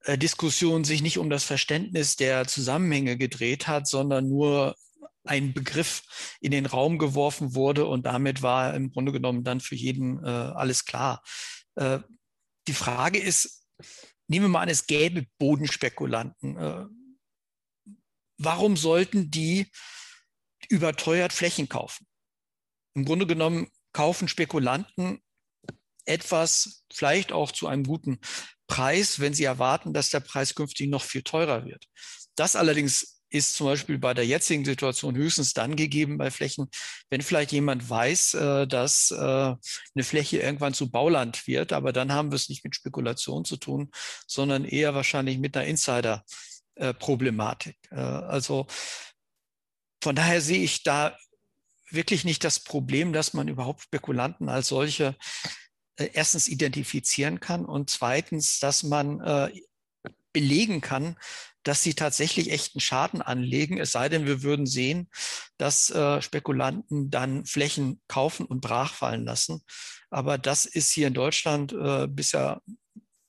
[0.03, 4.75] äh, Diskussion sich nicht um das Verständnis der Zusammenhänge gedreht hat, sondern nur
[5.23, 6.03] ein Begriff
[6.41, 10.27] in den Raum geworfen wurde und damit war im Grunde genommen dann für jeden äh,
[10.27, 11.23] alles klar.
[11.75, 11.99] Äh,
[12.67, 13.64] die Frage ist,
[14.27, 16.57] nehmen wir mal an, es gäbe Bodenspekulanten.
[16.57, 16.85] Äh,
[18.38, 19.67] warum sollten die
[20.69, 22.07] überteuert Flächen kaufen?
[22.95, 25.21] Im Grunde genommen kaufen Spekulanten
[26.05, 28.19] etwas, vielleicht auch zu einem guten
[28.67, 31.85] Preis, wenn sie erwarten, dass der Preis künftig noch viel teurer wird.
[32.35, 36.69] Das allerdings ist zum Beispiel bei der jetzigen Situation höchstens dann gegeben bei Flächen,
[37.09, 41.73] wenn vielleicht jemand weiß, äh, dass äh, eine Fläche irgendwann zu Bauland wird.
[41.73, 43.91] Aber dann haben wir es nicht mit Spekulation zu tun,
[44.27, 47.77] sondern eher wahrscheinlich mit einer Insider-Problematik.
[47.91, 48.67] Äh, also
[50.01, 51.17] von daher sehe ich da
[51.89, 55.15] wirklich nicht das Problem, dass man überhaupt Spekulanten als solche
[55.97, 59.21] erstens identifizieren kann und zweitens, dass man
[60.35, 61.15] belegen kann,
[61.63, 65.09] dass sie tatsächlich echten Schaden anlegen, es sei denn, wir würden sehen,
[65.57, 69.61] dass äh, Spekulanten dann Flächen kaufen und brachfallen lassen.
[70.09, 72.61] Aber das ist hier in Deutschland äh, bisher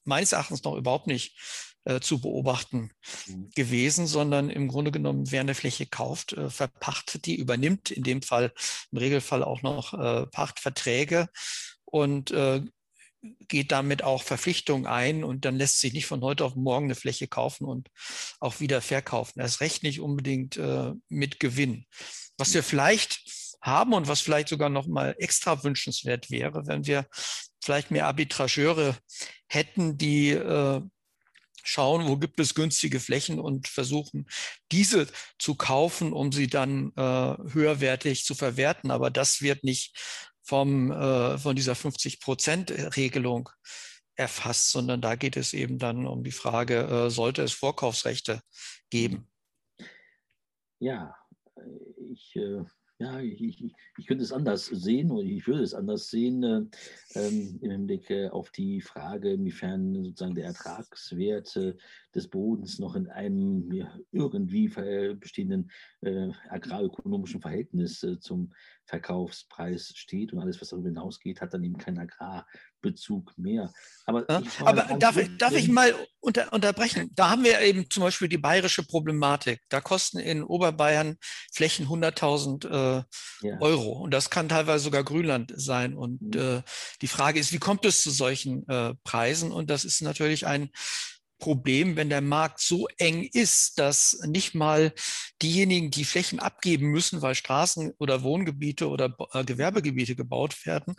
[0.05, 1.39] meines Erachtens noch überhaupt nicht
[1.85, 2.91] äh, zu beobachten
[3.29, 3.51] mhm.
[3.55, 8.21] gewesen, sondern im Grunde genommen, wer eine Fläche kauft, äh, verpachtet die, übernimmt in dem
[8.21, 8.53] Fall
[8.91, 11.29] im Regelfall auch noch äh, Pachtverträge
[11.85, 12.63] und äh,
[13.49, 16.95] geht damit auch Verpflichtungen ein und dann lässt sich nicht von heute auf morgen eine
[16.95, 17.89] Fläche kaufen und
[18.41, 19.41] auch wieder verkaufen.
[19.41, 21.87] Erst recht nicht unbedingt äh, mit Gewinn.
[22.39, 23.23] Was wir vielleicht
[23.61, 27.07] haben und was vielleicht sogar noch mal extra wünschenswert wäre, wenn wir
[27.63, 28.97] vielleicht mehr Arbitrageure
[29.49, 30.81] hätten, die äh,
[31.65, 34.27] schauen, wo gibt es günstige Flächen und versuchen,
[34.71, 35.09] diese
[35.39, 38.91] zu kaufen, um sie dann äh, höherwertig zu verwerten.
[38.91, 39.99] Aber das wird nicht
[40.47, 43.49] vom, äh, von dieser 50-Prozent-Regelung
[44.15, 48.41] erfasst, sondern da geht es eben dann um die Frage, äh, sollte es Vorkaufsrechte
[48.89, 49.29] geben?
[50.79, 51.15] Ja,
[51.99, 52.65] ich äh,
[52.99, 56.63] ja, ich, ich, ich könnte es anders sehen oder ich würde es anders sehen äh,
[57.15, 61.75] ähm, im Hinblick äh, auf die Frage, inwiefern sozusagen der Ertragswert äh,
[62.15, 64.69] des Bodens noch in einem ja, irgendwie
[65.21, 65.71] bestehenden
[66.49, 68.55] agrarökonomischen Verhältnis zum
[68.87, 73.73] Verkaufspreis steht und alles, was darüber hinausgeht, hat dann eben keinen Agrarbezug mehr.
[74.05, 77.11] Aber, ja, aber darf, ich, darf ich mal unter, unterbrechen?
[77.15, 79.61] Da haben wir eben zum Beispiel die bayerische Problematik.
[79.69, 81.17] Da kosten in Oberbayern
[81.53, 83.03] Flächen 100.000 äh,
[83.43, 83.61] ja.
[83.61, 85.95] Euro und das kann teilweise sogar Grünland sein.
[85.95, 86.41] Und mhm.
[86.41, 86.63] äh,
[87.03, 89.51] die Frage ist, wie kommt es zu solchen äh, Preisen?
[89.51, 90.71] Und das ist natürlich ein
[91.39, 94.93] Problem, wenn der Markt so eng ist, dass nicht mal
[95.43, 100.97] diejenigen, die Flächen abgeben müssen, weil Straßen oder Wohngebiete oder äh, Gewerbegebiete gebaut werden,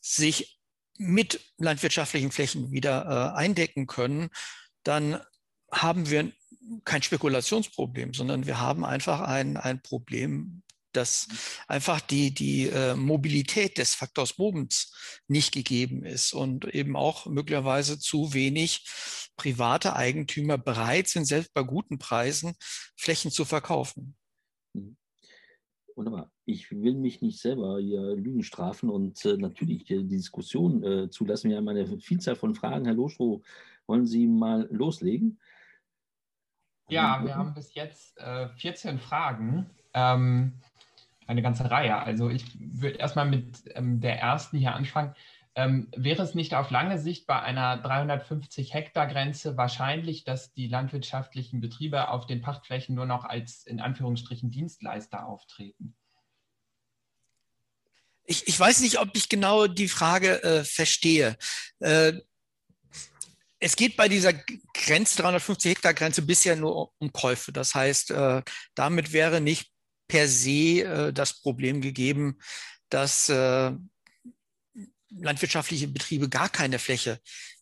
[0.00, 0.60] sich
[0.98, 4.30] mit landwirtschaftlichen Flächen wieder äh, eindecken können,
[4.82, 5.20] dann
[5.70, 6.32] haben wir
[6.84, 11.28] kein Spekulationsproblem, sondern wir haben einfach ein, ein Problem dass
[11.66, 14.92] einfach die, die äh, Mobilität des Faktors Bodens
[15.28, 18.84] nicht gegeben ist und eben auch möglicherweise zu wenig
[19.38, 22.54] private Eigentümer bereit sind, selbst bei guten Preisen
[22.96, 24.14] Flächen zu verkaufen.
[24.74, 24.98] Mhm.
[25.96, 26.30] Wunderbar.
[26.44, 31.50] Ich will mich nicht selber hier Lügen strafen und äh, natürlich die Diskussion äh, zulassen.
[31.50, 32.84] Wir haben eine Vielzahl von Fragen.
[32.84, 33.42] Herr Loschrow,
[33.86, 35.40] wollen Sie mal loslegen?
[36.88, 39.68] Ja, wir haben bis jetzt äh, 14 Fragen.
[39.92, 40.52] Ähm,
[41.26, 41.96] eine ganze Reihe.
[41.98, 45.14] Also ich würde erstmal mit ähm, der ersten hier anfangen.
[45.58, 50.68] Ähm, wäre es nicht auf lange Sicht bei einer 350 Hektar Grenze wahrscheinlich, dass die
[50.68, 55.96] landwirtschaftlichen Betriebe auf den Pachtflächen nur noch als in Anführungsstrichen Dienstleister auftreten?
[58.24, 61.36] Ich, ich weiß nicht, ob ich genau die Frage äh, verstehe.
[61.80, 62.12] Äh,
[63.58, 64.34] es geht bei dieser
[64.74, 67.50] Grenze, 350 Hektar Grenze, bisher nur um Käufe.
[67.50, 68.42] Das heißt, äh,
[68.76, 69.72] damit wäre nicht
[70.06, 72.38] per se äh, das Problem gegeben,
[72.90, 73.72] dass äh,
[75.10, 77.20] landwirtschaftliche Betriebe gar keine Fläche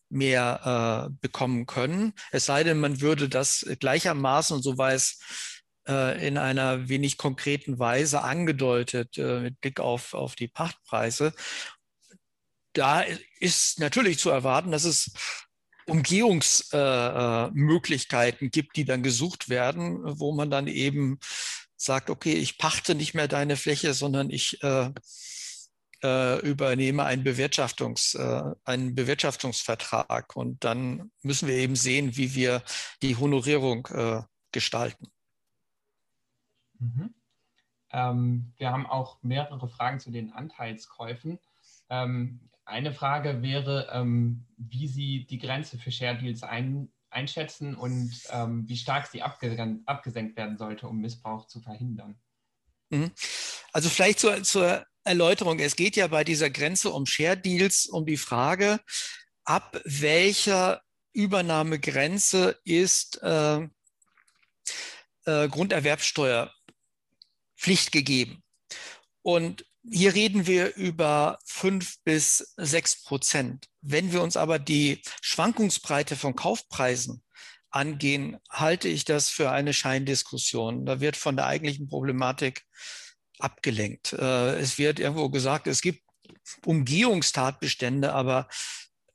[0.09, 2.13] mehr äh, bekommen können.
[2.31, 5.19] Es sei denn, man würde das gleichermaßen, und so es
[5.87, 11.33] äh, in einer wenig konkreten Weise angedeutet äh, mit Blick auf, auf die Pachtpreise,
[12.73, 13.03] da
[13.39, 15.11] ist natürlich zu erwarten, dass es
[15.87, 21.19] Umgehungsmöglichkeiten äh, gibt, die dann gesucht werden, wo man dann eben
[21.75, 24.61] sagt, okay, ich pachte nicht mehr deine Fläche, sondern ich
[26.03, 30.35] übernehme einen, Bewirtschaftungs, äh, einen Bewirtschaftungsvertrag.
[30.35, 32.61] Und dann müssen wir eben sehen, wie wir
[33.01, 35.07] die Honorierung äh, gestalten.
[36.79, 37.13] Mhm.
[37.91, 41.39] Ähm, wir haben auch mehrere Fragen zu den Anteilskäufen.
[41.89, 48.11] Ähm, eine Frage wäre, ähm, wie Sie die Grenze für Share Deals ein, einschätzen und
[48.29, 52.19] ähm, wie stark sie abge abgesenkt werden sollte, um Missbrauch zu verhindern.
[52.89, 53.11] Mhm.
[53.71, 55.59] Also vielleicht zur, zur Erläuterung.
[55.59, 58.79] Es geht ja bei dieser Grenze um Share Deals um die Frage,
[59.43, 60.81] ab welcher
[61.13, 63.61] Übernahmegrenze ist äh,
[65.25, 66.53] äh, Grunderwerbsteuer
[67.57, 68.43] Pflicht gegeben.
[69.23, 73.67] Und hier reden wir über fünf bis sechs Prozent.
[73.81, 77.23] Wenn wir uns aber die Schwankungsbreite von Kaufpreisen
[77.69, 80.85] angehen, halte ich das für eine Scheindiskussion.
[80.85, 82.63] Da wird von der eigentlichen Problematik
[83.39, 84.13] abgelenkt.
[84.13, 86.03] Äh, es wird irgendwo gesagt, es gibt
[86.65, 88.47] Umgehungstatbestände, aber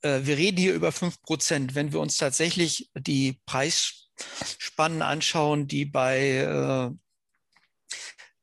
[0.03, 1.75] äh, wir reden hier über fünf Prozent.
[1.75, 6.91] Wenn wir uns tatsächlich die Preisspannen anschauen, die bei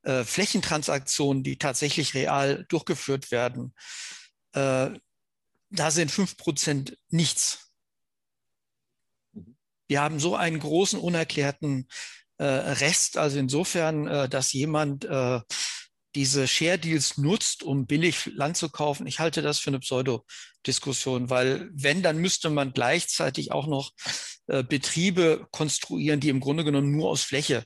[0.04, 3.76] äh, Flächentransaktionen, die tatsächlich real durchgeführt werden,
[4.52, 7.72] da sind 5% nichts.
[9.34, 9.56] Mhm.
[9.88, 11.88] Wir haben so einen großen unerklärten
[12.43, 15.39] Rest, also insofern, äh, dass jemand äh,
[16.15, 19.06] diese Share Deals nutzt, um billig Land zu kaufen.
[19.08, 23.91] Ich halte das für eine Pseudodiskussion, weil wenn, dann müsste man gleichzeitig auch noch
[24.47, 27.63] äh, Betriebe konstruieren, die im Grunde genommen nur aus Fläche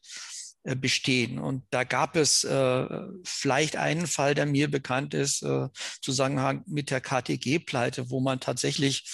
[0.63, 1.39] äh, bestehen.
[1.39, 2.87] Und da gab es äh,
[3.23, 5.69] vielleicht einen Fall, der mir bekannt ist, äh,
[6.01, 9.05] Zusammenhang mit der KTG-Pleite, wo man tatsächlich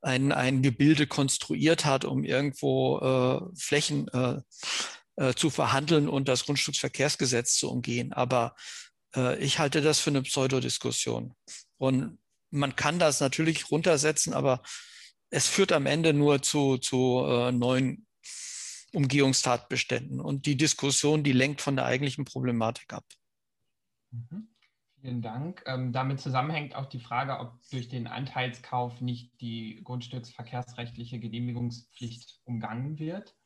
[0.00, 4.08] ein, ein Gebilde konstruiert hat, um irgendwo äh, Flächen
[5.18, 8.12] äh, zu verhandeln und das Grundstücksverkehrsgesetz zu umgehen.
[8.12, 8.54] Aber
[9.16, 11.34] äh, ich halte das für eine Pseudodiskussion.
[11.76, 12.18] Und
[12.50, 14.62] man kann das natürlich runtersetzen, aber
[15.30, 18.06] es führt am Ende nur zu, zu äh, neuen
[18.92, 20.20] Umgehungstatbeständen.
[20.20, 23.04] Und die Diskussion, die lenkt von der eigentlichen Problematik ab.
[24.12, 24.54] Mhm.
[25.00, 25.62] Vielen Dank.
[25.66, 32.98] Ähm, damit zusammenhängt auch die Frage, ob durch den Anteilskauf nicht die grundstücksverkehrsrechtliche Genehmigungspflicht umgangen
[32.98, 33.36] wird.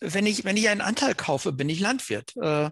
[0.00, 2.36] Wenn ich, wenn ich einen Anteil kaufe, bin ich Landwirt.
[2.36, 2.70] Äh,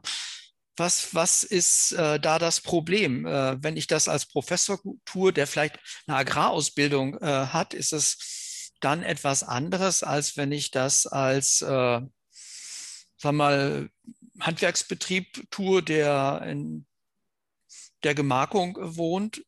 [0.77, 3.27] was, was ist äh, da das Problem?
[3.27, 8.73] Äh, wenn ich das als Professor tue, der vielleicht eine Agrarausbildung äh, hat, ist es
[8.81, 12.01] dann etwas anderes, als wenn ich das als, äh,
[13.17, 13.91] sag mal,
[14.41, 16.87] Handwerksbetrieb tue, der in
[18.05, 19.45] der Gemarkung wohnt.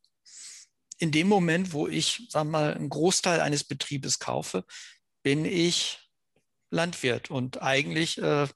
[0.99, 4.65] In dem Moment, wo ich, sag mal, einen Großteil eines Betriebes kaufe,
[5.23, 6.10] bin ich
[6.71, 8.47] Landwirt und eigentlich äh,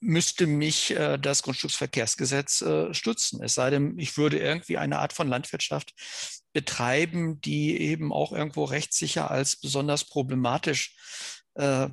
[0.00, 3.42] müsste mich äh, das Grundstücksverkehrsgesetz äh, stützen.
[3.42, 5.94] Es sei denn, ich würde irgendwie eine Art von Landwirtschaft
[6.52, 10.96] betreiben, die eben auch irgendwo rechtssicher als besonders problematisch
[11.54, 11.88] äh,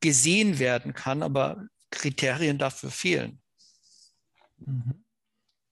[0.00, 3.40] gesehen werden kann, aber Kriterien dafür fehlen.
[4.58, 5.04] Mhm.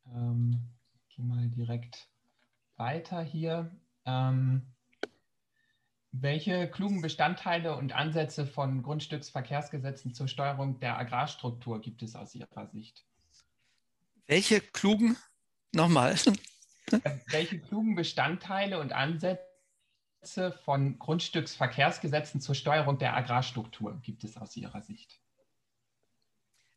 [0.06, 0.68] Ähm,
[1.08, 2.08] gehe mal direkt
[2.76, 3.70] weiter hier.
[4.04, 4.71] Ähm,
[6.12, 12.66] welche klugen Bestandteile und Ansätze von Grundstücksverkehrsgesetzen zur Steuerung der Agrarstruktur gibt es aus Ihrer
[12.66, 13.04] Sicht?
[14.26, 15.16] Welche klugen,
[15.72, 16.14] nochmal.
[17.30, 24.82] Welche klugen Bestandteile und Ansätze von Grundstücksverkehrsgesetzen zur Steuerung der Agrarstruktur gibt es aus Ihrer
[24.82, 25.18] Sicht?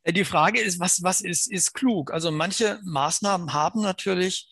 [0.04, 2.12] Äh, die Frage ist, was, was ist, ist klug?
[2.12, 4.50] Also manche Maßnahmen haben natürlich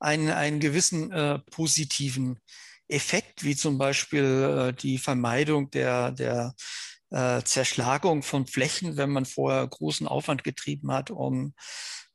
[0.00, 2.40] einen, einen gewissen äh, positiven
[2.88, 6.54] Effekt, wie zum Beispiel äh, die Vermeidung der, der
[7.10, 11.54] äh, Zerschlagung von Flächen, wenn man vorher großen Aufwand getrieben hat, um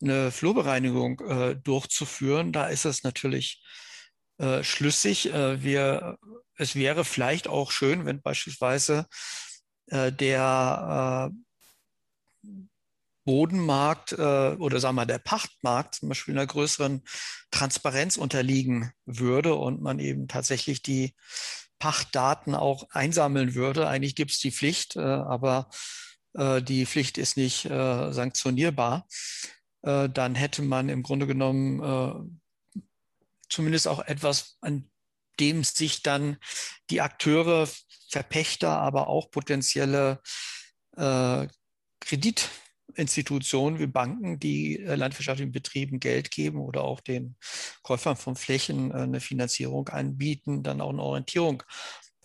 [0.02, 2.52] eine Flurbereinigung äh, durchzuführen.
[2.52, 3.64] Da ist es natürlich
[4.64, 5.26] schlüssig.
[5.26, 6.18] Wir,
[6.58, 9.06] es wäre vielleicht auch schön, wenn beispielsweise
[9.86, 11.30] der
[13.24, 17.04] Bodenmarkt äh, oder sagen wir der Pachtmarkt zum Beispiel einer größeren
[17.52, 21.16] Transparenz unterliegen würde und man eben tatsächlich die
[21.80, 23.88] Pachtdaten auch einsammeln würde.
[23.88, 25.70] Eigentlich gibt es die Pflicht, äh, aber
[26.34, 29.08] äh, die Pflicht ist nicht äh, sanktionierbar.
[29.82, 32.82] Äh, dann hätte man im Grunde genommen äh,
[33.50, 34.90] zumindest auch etwas, an
[35.40, 36.38] dem sich dann
[36.90, 37.68] die Akteure,
[38.10, 40.22] Verpächter, aber auch potenzielle
[42.02, 42.50] Kredit
[42.96, 47.36] Institutionen wie Banken, die äh, landwirtschaftlichen Betrieben Geld geben oder auch den
[47.84, 51.64] Käufern von Flächen äh, eine Finanzierung anbieten, dann auch eine Orientierung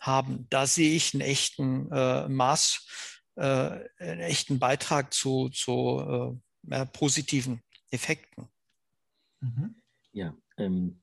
[0.01, 0.47] haben.
[0.51, 6.41] Da sehe ich einen echten äh, Maß, äh, einen echten Beitrag zu, zu
[6.71, 8.49] äh, positiven Effekten.
[9.41, 9.77] Mhm.
[10.12, 11.01] Ja, ähm,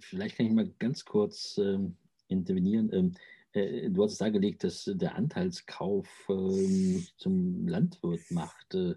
[0.00, 1.96] vielleicht kann ich mal ganz kurz ähm,
[2.28, 2.90] intervenieren.
[2.92, 3.18] Ähm, äh,
[3.54, 8.74] du hast es dargelegt, dass der Anteilskauf ähm, zum Landwirt macht.
[8.74, 8.94] Äh,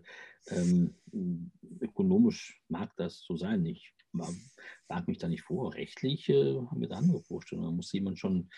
[0.50, 0.96] ähm,
[1.80, 3.66] ökonomisch mag das so sein.
[3.66, 5.74] Ich mag mich da nicht vor.
[5.74, 7.70] Rechtlich äh, haben wir da andere Vorstellungen.
[7.70, 8.50] Da muss jemand schon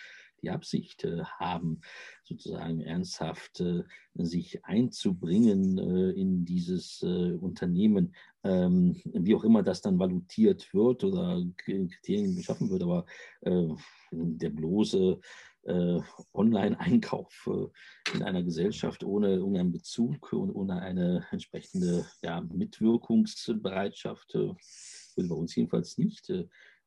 [0.44, 1.82] die Absicht äh, haben,
[2.24, 3.84] sozusagen ernsthaft äh,
[4.14, 8.14] sich einzubringen äh, in dieses Unternehmen,
[8.44, 13.06] ähm, wie auch immer das dann valutiert wird oder Kriterien geschaffen wird, aber
[14.12, 15.20] der bloße
[16.34, 17.50] Online-Einkauf
[18.14, 25.56] in einer Gesellschaft ohne irgendeinen Bezug und ohne eine entsprechende ja, Mitwirkungsbereitschaft würde bei uns
[25.56, 26.28] jedenfalls nicht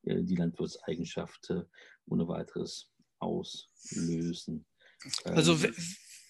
[0.03, 1.53] die Landwirtseigenschaft
[2.05, 4.65] ohne weiteres auslösen.
[5.23, 5.75] Also ähm,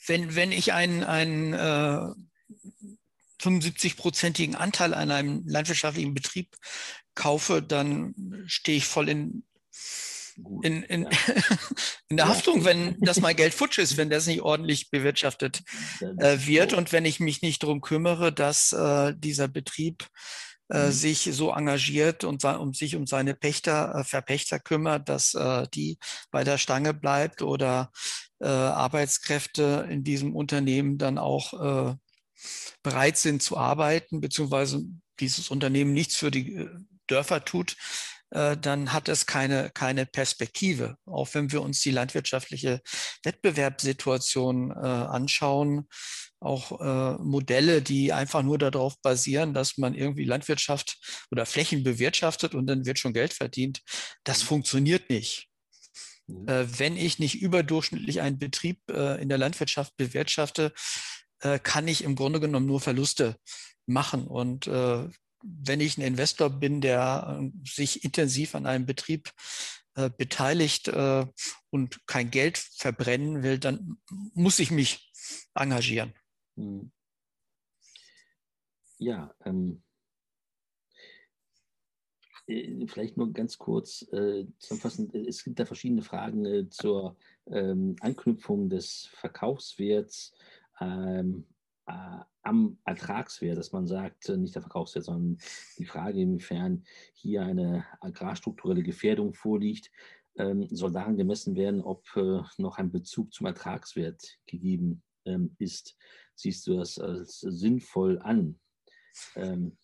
[0.07, 2.13] wenn, wenn ich einen, einen äh,
[3.41, 6.55] 75-prozentigen Anteil an einem landwirtschaftlichen Betrieb
[7.15, 9.43] kaufe, dann stehe ich voll in,
[10.61, 11.09] in, in, ja.
[12.09, 12.31] in der ja.
[12.31, 15.63] Haftung, wenn das mein Geld futsch ist, wenn das nicht ordentlich bewirtschaftet
[16.19, 20.07] äh, wird und wenn ich mich nicht darum kümmere, dass äh, dieser Betrieb
[20.69, 20.91] äh, mhm.
[20.91, 25.97] sich so engagiert und um sich um seine Pächter, äh, Verpächter kümmert, dass äh, die
[26.29, 27.91] bei der Stange bleibt oder
[28.39, 31.97] Arbeitskräfte in diesem Unternehmen dann auch
[32.83, 34.83] bereit sind zu arbeiten, beziehungsweise
[35.19, 36.67] dieses Unternehmen nichts für die
[37.07, 37.75] Dörfer tut,
[38.29, 40.97] dann hat es keine, keine Perspektive.
[41.05, 42.81] Auch wenn wir uns die landwirtschaftliche
[43.23, 45.87] Wettbewerbssituation anschauen,
[46.39, 52.53] auch äh, Modelle, die einfach nur darauf basieren, dass man irgendwie Landwirtschaft oder Flächen bewirtschaftet
[52.53, 53.81] und dann wird schon Geld verdient.
[54.23, 54.47] Das mhm.
[54.47, 55.47] funktioniert nicht.
[56.27, 56.47] Mhm.
[56.47, 60.73] Äh, wenn ich nicht überdurchschnittlich einen Betrieb äh, in der Landwirtschaft bewirtschafte,
[61.39, 63.37] äh, kann ich im Grunde genommen nur Verluste
[63.87, 64.27] machen.
[64.27, 65.07] Und äh,
[65.43, 69.31] wenn ich ein Investor bin, der äh, sich intensiv an einem Betrieb
[70.19, 70.89] beteiligt
[71.71, 73.97] und kein Geld verbrennen will, dann
[74.35, 75.11] muss ich mich
[75.55, 76.13] engagieren.
[76.55, 76.91] Hm.
[78.99, 79.81] Ja, ähm,
[82.47, 85.13] äh, vielleicht nur ganz kurz äh, zusammenfassend.
[85.13, 87.17] Es gibt da verschiedene Fragen äh, zur
[87.47, 90.33] ähm, Anknüpfung des Verkaufswerts
[90.79, 91.56] ähm, äh,
[91.87, 95.37] am Ertragswert, dass man sagt, äh, nicht der Verkaufswert, sondern
[95.77, 96.83] die Frage, inwiefern
[97.13, 99.91] hier eine agrarstrukturelle Gefährdung vorliegt,
[100.35, 105.97] ähm, soll daran gemessen werden, ob äh, noch ein Bezug zum Ertragswert gegeben ähm, ist
[106.37, 108.59] siehst du das als sinnvoll an,
[109.35, 109.77] ähm,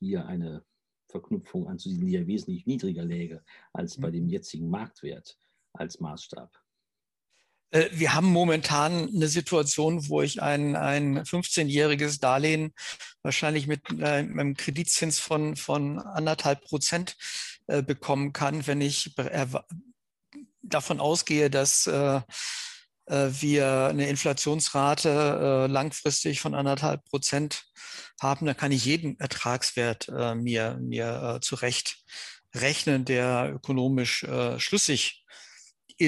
[0.00, 0.64] hier eine
[1.08, 4.30] Verknüpfung anzusiedeln, die ja wesentlich niedriger läge als bei dem mhm.
[4.30, 5.38] jetzigen Marktwert
[5.72, 6.50] als Maßstab?
[7.72, 12.72] Äh, wir haben momentan eine Situation, wo ich ein, ein 15-jähriges Darlehen
[13.22, 17.16] wahrscheinlich mit äh, einem Kreditzins von, von anderthalb Prozent
[17.66, 19.14] äh, bekommen kann, wenn ich
[20.62, 21.86] davon ausgehe, dass
[23.06, 27.64] wir eine Inflationsrate langfristig von anderthalb Prozent
[28.20, 31.98] haben, dann kann ich jeden Ertragswert mir, mir zurecht
[32.54, 34.24] rechnen, der ökonomisch
[34.58, 35.22] schlüssig ist,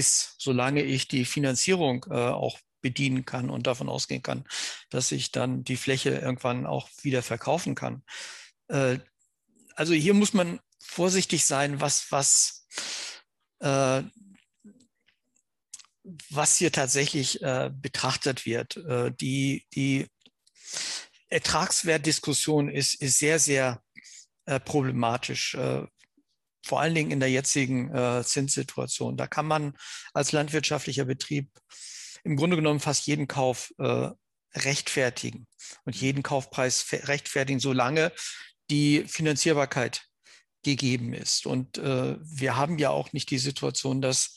[0.02, 4.44] solange ich die Finanzierung auch bedienen kann und davon ausgehen kann,
[4.90, 8.02] dass ich dann die Fläche irgendwann auch wieder verkaufen kann.
[8.68, 12.66] Also hier muss man vorsichtig sein, was, was
[16.30, 18.76] was hier tatsächlich äh, betrachtet wird.
[18.76, 20.06] Äh, die, die
[21.28, 23.82] Ertragswertdiskussion ist, ist sehr, sehr
[24.46, 25.86] äh, problematisch, äh,
[26.64, 29.16] vor allen Dingen in der jetzigen äh, Zinssituation.
[29.16, 29.74] Da kann man
[30.12, 31.50] als landwirtschaftlicher Betrieb
[32.24, 34.10] im Grunde genommen fast jeden Kauf äh,
[34.54, 35.46] rechtfertigen
[35.84, 38.12] und jeden Kaufpreis rechtfertigen, solange
[38.70, 40.04] die Finanzierbarkeit
[40.62, 41.44] gegeben ist.
[41.44, 44.36] Und wir haben ja auch nicht die Situation, dass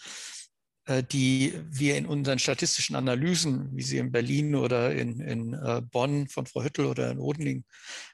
[0.87, 5.81] äh, die wir in unseren statistischen Analysen, wie sie in Berlin oder in, in äh,
[5.81, 7.65] Bonn von Frau Hüttel oder in Odenling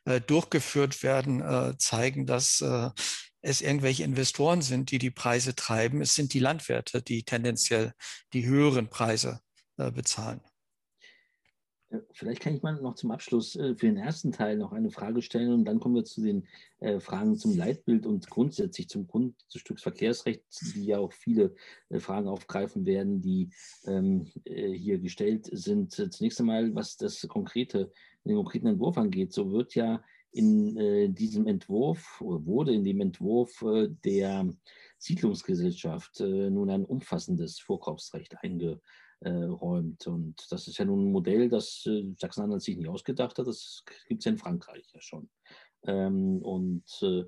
[0.06, 1.44] äh, durchgeführt werden,
[1.78, 2.64] zeigen, dass
[3.44, 6.02] es irgendwelche Investoren sind, die die Preise treiben.
[6.02, 7.94] Es sind die Landwirte, die tendenziell
[8.34, 9.42] die höheren Preise
[9.78, 10.42] bezahlen.
[11.94, 14.90] Äh, vielleicht kann ich mal noch zum Abschluss äh, für den ersten Teil noch eine
[14.90, 16.48] Frage stellen und dann kommen wir zu den
[16.80, 20.44] äh, Fragen zum Leitbild und grundsätzlich zum Grundstücksverkehrsrecht,
[20.76, 21.56] die ja auch viele
[22.00, 23.50] Fragen aufgreifen werden, die
[23.86, 25.92] ähm, hier gestellt sind.
[25.92, 27.92] Zunächst einmal, was das konkrete
[28.26, 30.02] den konkreten Entwurf angeht, so wird ja
[30.34, 34.50] in äh, diesem Entwurf, wurde in dem Entwurf äh, der
[34.98, 40.08] Siedlungsgesellschaft äh, nun ein umfassendes Vorkaufsrecht eingeräumt.
[40.08, 43.84] Und das ist ja nun ein Modell, das äh, Sachsen-Anhalt sich nicht ausgedacht hat, das
[44.08, 45.30] gibt es ja in Frankreich ja schon.
[45.86, 47.26] Ähm, und äh,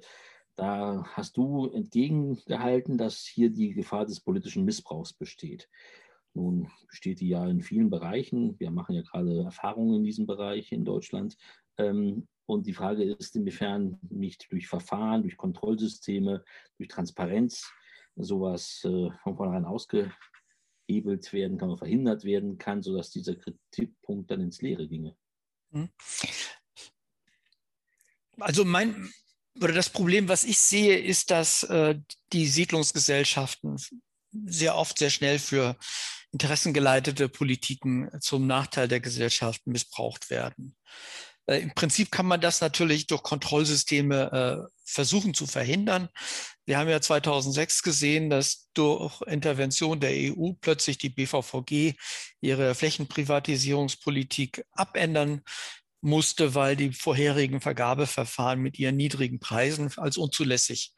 [0.56, 5.70] da hast du entgegengehalten, dass hier die Gefahr des politischen Missbrauchs besteht.
[6.34, 8.60] Nun besteht die ja in vielen Bereichen.
[8.60, 11.38] Wir machen ja gerade Erfahrungen in diesem Bereich in Deutschland.
[11.78, 16.44] Ähm, und die Frage ist, inwiefern nicht durch Verfahren, durch Kontrollsysteme,
[16.78, 17.72] durch Transparenz
[18.16, 24.42] sowas äh, von vornherein ausgehebelt werden kann oder verhindert werden kann, sodass dieser Kritikpunkt dann
[24.42, 25.16] ins Leere ginge.
[25.72, 25.90] Hm.
[28.38, 29.12] Also mein
[29.62, 31.98] oder das Problem, was ich sehe, ist, dass äh,
[32.34, 33.78] die Siedlungsgesellschaften
[34.32, 35.78] sehr oft sehr schnell für
[36.32, 40.76] interessengeleitete Politiken zum Nachteil der Gesellschaft missbraucht werden.
[41.48, 46.10] Äh, Im Prinzip kann man das natürlich durch Kontrollsysteme äh, versuchen zu verhindern.
[46.66, 51.96] Wir haben ja 2006 gesehen, dass durch Intervention der EU plötzlich die BVVG
[52.42, 55.42] ihre Flächenprivatisierungspolitik abändern
[56.02, 60.94] musste, weil die vorherigen Vergabeverfahren mit ihren niedrigen Preisen als unzulässig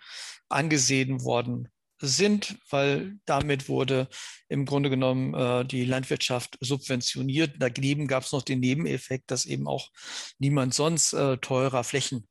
[0.50, 1.70] angesehen worden
[2.00, 4.08] sind, weil damit wurde
[4.50, 7.56] im Grunde genommen äh, die Landwirtschaft subventioniert.
[7.60, 9.90] Daneben gab es noch den Nebeneffekt, dass eben auch
[10.38, 12.28] niemand sonst äh, teurer Flächen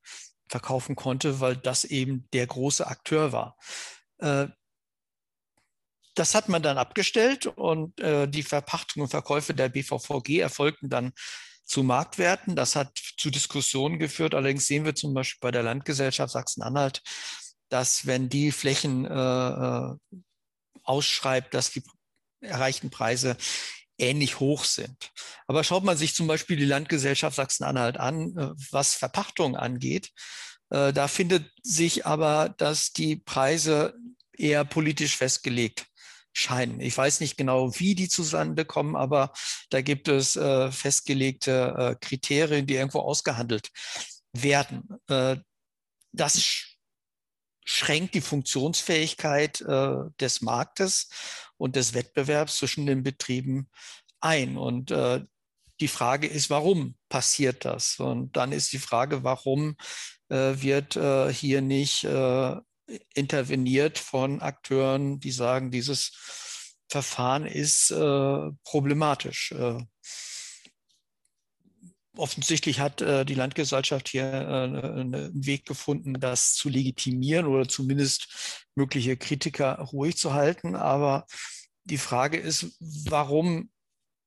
[0.48, 3.56] verkaufen konnte, weil das eben der große Akteur war.
[4.18, 4.46] Äh,
[6.14, 11.12] das hat man dann abgestellt und äh, die Verpachtung und Verkäufe der BVVG erfolgten dann
[11.66, 12.56] zu Marktwerten.
[12.56, 14.34] Das hat zu Diskussionen geführt.
[14.34, 17.02] Allerdings sehen wir zum Beispiel bei der Landgesellschaft Sachsen-Anhalt,
[17.68, 19.96] dass wenn die Flächen äh, äh,
[20.82, 21.82] ausschreibt, dass die
[22.40, 23.36] erreichten Preise
[23.98, 25.10] ähnlich hoch sind.
[25.46, 30.12] Aber schaut man sich zum Beispiel die Landgesellschaft Sachsen-Anhalt an, äh, was Verpachtung angeht,
[30.70, 33.94] äh, da findet sich aber, dass die Preise
[34.36, 35.86] eher politisch festgelegt
[36.32, 36.80] scheinen.
[36.80, 39.32] Ich weiß nicht genau, wie die zustande kommen, aber
[39.70, 43.70] da gibt es festgelegte Kriterien, die irgendwo ausgehandelt
[44.34, 44.86] werden.
[46.12, 46.75] Das
[47.66, 51.10] schränkt die Funktionsfähigkeit äh, des Marktes
[51.58, 53.68] und des Wettbewerbs zwischen den Betrieben
[54.20, 54.56] ein.
[54.56, 55.22] Und äh,
[55.80, 57.98] die Frage ist, warum passiert das?
[57.98, 59.76] Und dann ist die Frage, warum
[60.28, 62.56] äh, wird äh, hier nicht äh,
[63.14, 66.12] interveniert von Akteuren, die sagen, dieses
[66.88, 69.52] Verfahren ist äh, problematisch.
[72.16, 77.46] Äh, offensichtlich hat äh, die Landgesellschaft hier äh, ne, einen Weg gefunden, das zu legitimieren
[77.46, 80.74] oder zumindest mögliche Kritiker ruhig zu halten.
[80.74, 81.26] Aber
[81.84, 83.70] die Frage ist, warum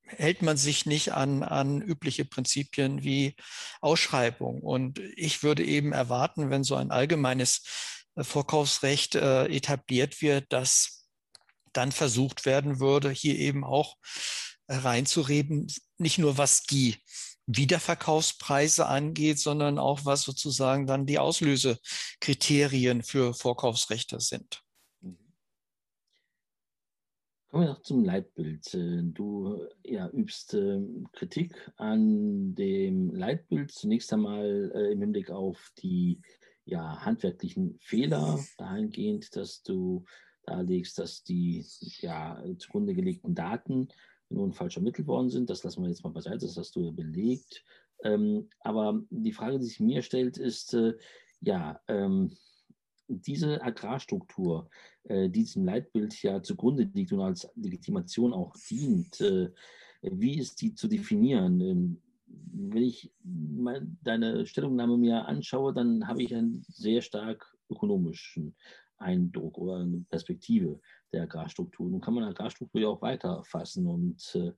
[0.06, 3.36] hält man sich nicht an, an übliche Prinzipien wie
[3.82, 4.62] Ausschreibung?
[4.62, 7.64] Und ich würde eben erwarten, wenn so ein allgemeines
[8.16, 11.08] äh, Vorkaufsrecht äh, etabliert wird, dass
[11.74, 13.96] dann versucht werden würde, hier eben auch
[14.68, 15.68] reinzureden,
[15.98, 16.96] nicht nur was die
[17.52, 24.62] Wiederverkaufspreise angeht, sondern auch was sozusagen dann die Auslösekriterien für Vorkaufsrechte sind.
[27.50, 28.72] Kommen wir noch zum Leitbild.
[29.16, 30.82] Du ja, übst äh,
[31.14, 36.22] Kritik an dem Leitbild zunächst einmal äh, im Hinblick auf die
[36.66, 40.06] ja, handwerklichen Fehler dahingehend, dass du
[40.44, 41.66] darlegst, dass die
[42.02, 43.88] ja, zugrunde gelegten Daten
[44.30, 45.50] nun falsch ermittelt worden sind.
[45.50, 47.64] Das lassen wir jetzt mal beiseite, das hast du ja belegt.
[48.04, 50.94] Ähm, aber die Frage, die sich mir stellt, ist, äh,
[51.42, 52.32] ja, ähm,
[53.08, 54.70] diese Agrarstruktur,
[55.04, 59.50] äh, die diesem Leitbild ja zugrunde liegt und als Legitimation auch dient, äh,
[60.02, 61.62] wie ist die zu definieren?
[61.62, 62.02] Ähm,
[62.32, 68.56] wenn ich deine Stellungnahme mir anschaue, dann habe ich einen sehr stark ökonomischen
[68.98, 70.80] Eindruck oder eine Perspektive
[71.14, 71.90] der Agrarstruktur.
[71.90, 74.54] Nun kann man Agrarstruktur ja auch weiter fassen und, äh,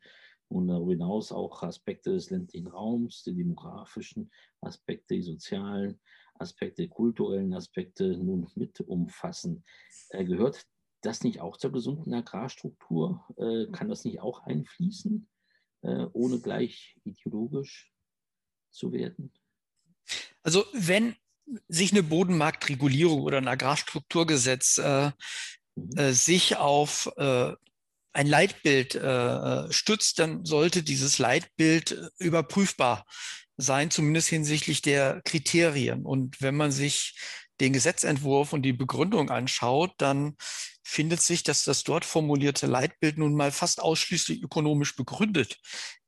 [0.47, 4.31] und darüber hinaus auch Aspekte des ländlichen Raums, die demografischen
[4.61, 5.99] Aspekte, die sozialen
[6.35, 9.63] Aspekte, kulturellen Aspekte nun mit umfassen.
[10.09, 10.65] Äh, gehört
[11.01, 13.25] das nicht auch zur gesunden Agrarstruktur?
[13.37, 15.27] Äh, kann das nicht auch einfließen,
[16.13, 17.91] ohne gleich ideologisch
[18.69, 19.33] zu werden?
[20.43, 21.15] Also wenn
[21.67, 25.11] sich eine Bodenmarktregulierung oder ein Agrarstrukturgesetz äh,
[25.95, 27.53] äh, sich auf äh,
[28.13, 33.05] ein Leitbild äh, stützt, dann sollte dieses Leitbild überprüfbar
[33.57, 36.05] sein, zumindest hinsichtlich der Kriterien.
[36.05, 37.17] Und wenn man sich
[37.61, 40.35] den Gesetzentwurf und die Begründung anschaut, dann
[40.83, 45.59] findet sich, dass das dort formulierte Leitbild nun mal fast ausschließlich ökonomisch begründet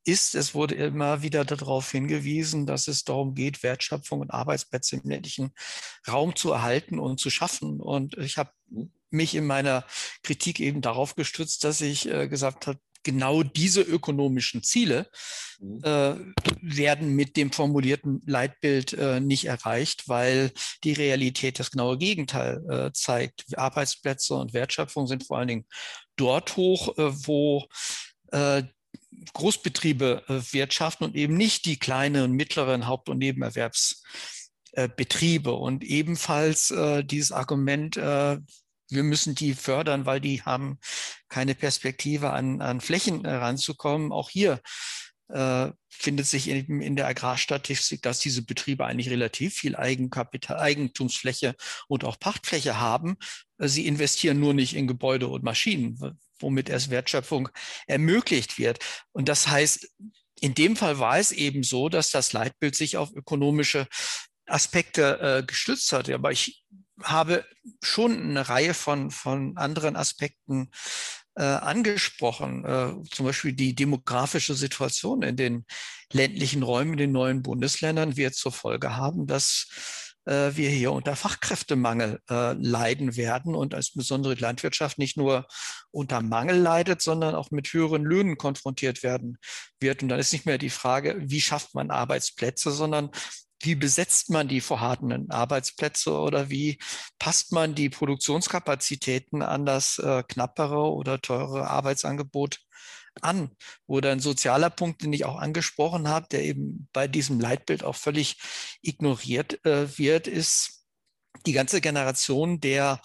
[0.05, 5.09] ist, es wurde immer wieder darauf hingewiesen, dass es darum geht, Wertschöpfung und Arbeitsplätze im
[5.09, 5.53] ländlichen
[6.07, 7.79] Raum zu erhalten und zu schaffen.
[7.79, 8.91] Und ich habe mhm.
[9.13, 9.85] Mich in meiner
[10.23, 15.09] Kritik eben darauf gestützt, dass ich äh, gesagt habe, genau diese ökonomischen Ziele
[15.59, 15.81] mhm.
[15.83, 16.15] äh,
[16.61, 20.51] werden mit dem formulierten Leitbild äh, nicht erreicht, weil
[20.83, 23.57] die Realität das genaue Gegenteil äh, zeigt.
[23.57, 25.65] Arbeitsplätze und Wertschöpfung sind vor allen Dingen
[26.15, 27.67] dort hoch, äh, wo
[28.31, 28.63] äh,
[29.33, 35.51] Großbetriebe äh, wirtschaften und eben nicht die kleinen und mittleren Haupt- und Nebenerwerbsbetriebe.
[35.51, 36.73] Und ebenfalls
[37.05, 37.95] dieses Argument,
[38.93, 40.79] wir müssen die fördern, weil die haben
[41.29, 44.11] keine Perspektive an, an Flächen ranzukommen.
[44.11, 44.61] Auch hier
[45.29, 51.55] äh, findet sich in, in, der Agrarstatistik, dass diese Betriebe eigentlich relativ viel Eigenkapital, Eigentumsfläche
[51.87, 53.17] und auch Pachtfläche haben.
[53.57, 57.49] Sie investieren nur nicht in Gebäude und Maschinen, womit erst Wertschöpfung
[57.87, 58.79] ermöglicht wird.
[59.11, 59.89] Und das heißt,
[60.41, 63.87] in dem Fall war es eben so, dass das Leitbild sich auf ökonomische
[64.45, 66.09] Aspekte äh, gestützt hat.
[66.09, 66.63] Aber ich
[67.01, 67.45] habe
[67.81, 70.69] schon eine Reihe von, von anderen Aspekten
[71.35, 75.65] äh, angesprochen, äh, zum Beispiel die demografische Situation in den
[76.11, 79.67] ländlichen Räumen, in den neuen Bundesländern wird zur Folge haben, dass
[80.25, 85.47] äh, wir hier unter Fachkräftemangel äh, leiden werden und als besondere Landwirtschaft nicht nur
[85.91, 89.37] unter Mangel leidet, sondern auch mit höheren Löhnen konfrontiert werden
[89.79, 90.03] wird.
[90.03, 93.09] Und dann ist nicht mehr die Frage, wie schafft man Arbeitsplätze, sondern
[93.63, 96.77] wie besetzt man die vorhandenen Arbeitsplätze oder wie
[97.17, 102.59] passt man die Produktionskapazitäten an das äh, knappere oder teure Arbeitsangebot
[103.21, 103.51] an?
[103.87, 107.95] Oder ein sozialer Punkt, den ich auch angesprochen habe, der eben bei diesem Leitbild auch
[107.95, 108.37] völlig
[108.81, 110.85] ignoriert äh, wird, ist
[111.45, 113.01] die ganze Generation der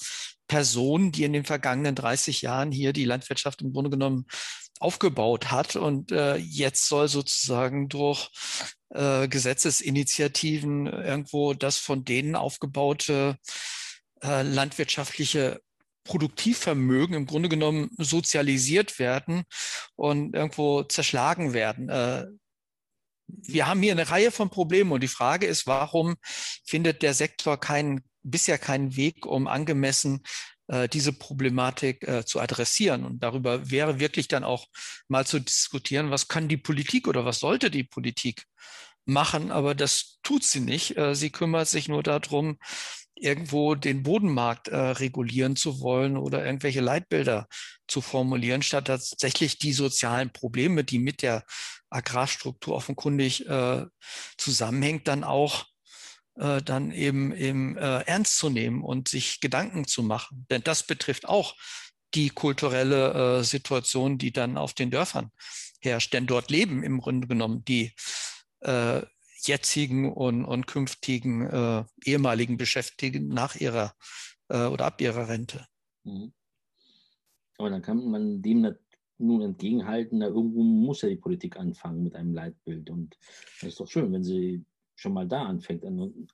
[0.48, 4.26] Personen, die in den vergangenen 30 Jahren hier die Landwirtschaft im Grunde genommen
[4.80, 5.76] aufgebaut hat.
[5.76, 8.30] Und äh, jetzt soll sozusagen durch
[8.90, 13.36] äh, Gesetzesinitiativen irgendwo das von denen aufgebaute
[14.22, 15.60] äh, landwirtschaftliche
[16.04, 19.44] Produktivvermögen im Grunde genommen sozialisiert werden
[19.94, 21.88] und irgendwo zerschlagen werden.
[21.90, 22.26] Äh,
[23.26, 26.16] wir haben hier eine Reihe von Problemen und die Frage ist, warum
[26.64, 30.22] findet der Sektor keinen, bisher keinen Weg, um angemessen
[30.92, 33.04] diese Problematik äh, zu adressieren.
[33.04, 34.66] Und darüber wäre wirklich dann auch
[35.08, 38.44] mal zu diskutieren, was kann die Politik oder was sollte die Politik
[39.08, 40.96] machen, aber das tut sie nicht.
[40.96, 42.58] Äh, sie kümmert sich nur darum,
[43.14, 47.48] irgendwo den Bodenmarkt äh, regulieren zu wollen oder irgendwelche Leitbilder
[47.88, 51.42] zu formulieren, statt tatsächlich die sozialen Probleme, die mit der
[51.90, 53.86] Agrarstruktur offenkundig äh,
[54.36, 55.64] zusammenhängt, dann auch
[56.38, 60.46] äh, dann eben, eben äh, ernst zu nehmen und sich Gedanken zu machen.
[60.50, 61.54] Denn das betrifft auch
[62.14, 65.30] die kulturelle äh, Situation, die dann auf den Dörfern
[65.80, 66.12] herrscht.
[66.12, 67.92] Denn dort leben im Grunde genommen die
[68.60, 69.02] äh,
[69.42, 73.94] jetzigen und, und künftigen äh, ehemaligen Beschäftigten nach ihrer
[74.48, 75.66] äh, oder ab ihrer Rente.
[76.04, 76.32] Mhm.
[77.58, 78.74] Aber dann kann man dem
[79.18, 82.88] nun entgegenhalten, da irgendwo muss ja die Politik anfangen mit einem Leitbild.
[82.88, 83.18] Und
[83.60, 84.64] das ist doch schön, wenn sie
[84.98, 85.84] schon mal da anfängt.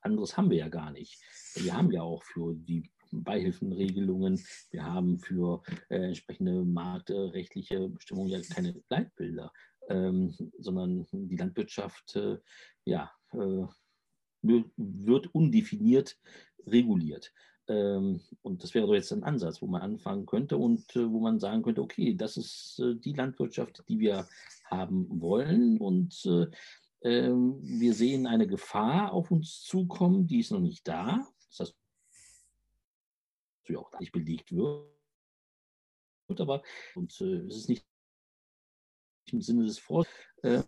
[0.01, 1.21] Anderes haben wir ja gar nicht.
[1.55, 8.41] Wir haben ja auch für die Beihilfenregelungen, wir haben für äh, entsprechende marktrechtliche Bestimmungen ja
[8.41, 9.53] keine Leitbilder,
[9.89, 12.39] ähm, sondern die Landwirtschaft äh,
[12.85, 13.67] ja, äh,
[14.43, 16.19] wird undefiniert
[16.67, 17.33] reguliert.
[17.69, 21.21] Ähm, und das wäre doch jetzt ein Ansatz, wo man anfangen könnte und äh, wo
[21.21, 24.27] man sagen könnte, okay, das ist äh, die Landwirtschaft, die wir
[24.65, 26.47] haben wollen und äh,
[27.05, 31.29] ähm, wir sehen eine Gefahr auf uns zukommen, die ist noch nicht da.
[31.51, 31.77] Das heißt,
[33.69, 34.91] die auch nicht belegt wird.
[36.29, 36.63] Aber
[36.95, 37.87] und äh, es ist nicht
[39.27, 40.07] im Sinne des Vor
[40.43, 40.63] äh,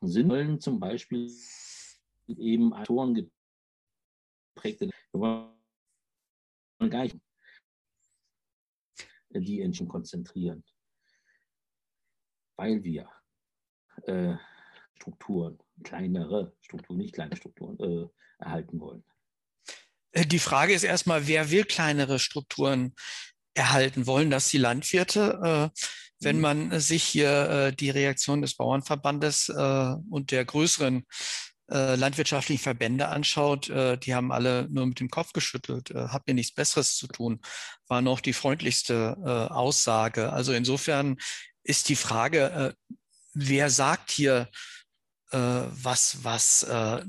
[0.00, 1.30] Sinn zum Beispiel
[2.28, 3.30] eben Autoren
[4.54, 4.90] geprägte,
[9.40, 10.64] die Engine konzentrieren,
[12.56, 13.10] weil wir
[14.04, 14.36] äh,
[15.04, 18.08] Strukturen, kleinere Strukturen, nicht kleine Strukturen äh,
[18.42, 19.04] erhalten wollen.
[20.12, 22.94] Äh, die Frage ist erstmal, wer will kleinere Strukturen
[23.52, 24.06] erhalten?
[24.06, 25.70] Wollen das die Landwirte?
[25.74, 25.80] Äh,
[26.20, 26.42] wenn mhm.
[26.42, 31.04] man sich hier äh, die Reaktion des Bauernverbandes äh, und der größeren
[31.70, 35.90] äh, landwirtschaftlichen Verbände anschaut, die haben alle nur mit dem Kopf geschüttelt.
[35.94, 37.40] Habt ihr nichts Besseres zu tun?
[37.88, 39.16] War noch die freundlichste
[39.50, 40.30] Aussage.
[40.30, 41.16] Also insofern
[41.62, 42.76] ist die Frage,
[43.32, 44.50] wer sagt hier,
[45.36, 47.02] was, was äh,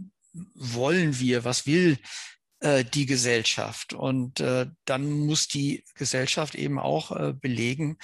[0.54, 1.98] wollen wir, was will
[2.60, 3.94] äh, die Gesellschaft.
[3.94, 4.44] Und
[4.86, 7.98] dann muss die Gesellschaft eben auch belegen,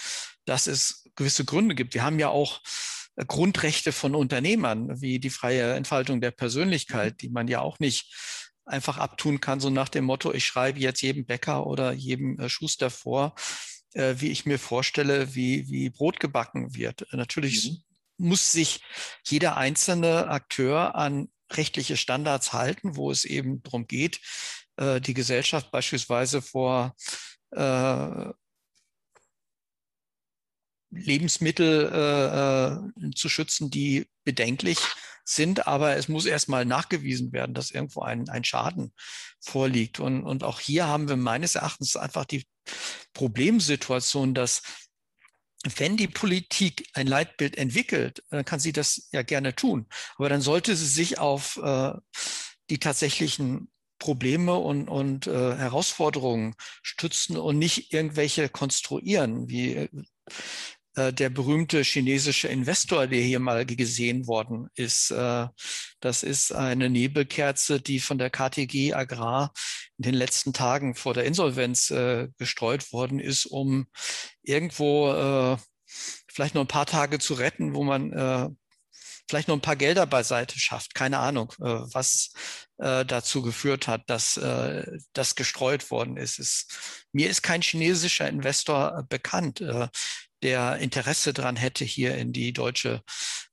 [0.46, 1.94] dass es gewisse Gründe gibt.
[1.94, 2.62] Wir haben ja auch
[3.28, 8.14] Grundrechte von Unternehmern, wie die freie Entfaltung der Persönlichkeit, die man ja auch nicht
[8.66, 12.50] einfach abtun kann, so nach dem Motto, ich schreibe jetzt jedem Bäcker oder jedem äh,
[12.50, 13.36] Schuster vor,
[13.94, 17.06] äh, wie ich mir vorstelle, wie, wie Brot gebacken wird.
[17.12, 17.78] Natürlich mhm.
[18.22, 18.82] Muss sich
[19.26, 24.22] jeder einzelne Akteur an rechtliche Standards halten, wo es eben darum geht,
[24.78, 26.96] äh, die Gesellschaft beispielsweise vor
[27.52, 28.32] äh,
[30.92, 34.78] Lebensmittel äh, äh, zu schützen, die bedenklich
[35.24, 38.94] sind, aber es muss erstmal nachgewiesen werden, dass irgendwo ein, ein Schaden
[39.40, 40.00] vorliegt.
[40.00, 42.46] Und, und auch hier haben wir meines Erachtens einfach die
[43.14, 44.62] Problemsituation, dass
[45.78, 49.88] wenn die Politik ein Leitbild entwickelt, dann kann sie das ja gerne tun.
[50.18, 51.94] Aber dann sollte sie sich auf äh,
[52.70, 59.90] die tatsächlichen Probleme und, und äh, Herausforderungen stützen und nicht irgendwelche konstruieren, wie äh,
[61.10, 65.12] der berühmte chinesische Investor, der hier mal gesehen worden ist.
[65.12, 65.48] Äh,
[66.00, 69.54] das ist eine Nebelkerze, die von der KTG Agrar
[69.98, 73.88] in den letzten Tagen vor der Insolvenz äh, gestreut worden ist, um
[74.44, 75.58] irgendwo
[76.28, 78.58] vielleicht noch ein paar Tage zu retten, wo man
[79.30, 80.96] vielleicht noch ein paar Gelder beiseite schafft.
[80.96, 82.32] Keine Ahnung, was
[82.78, 84.40] dazu geführt hat, dass
[85.14, 87.06] das gestreut worden ist.
[87.12, 89.62] Mir ist kein chinesischer Investor bekannt
[90.44, 93.04] der Interesse daran hätte, hier in die deutsche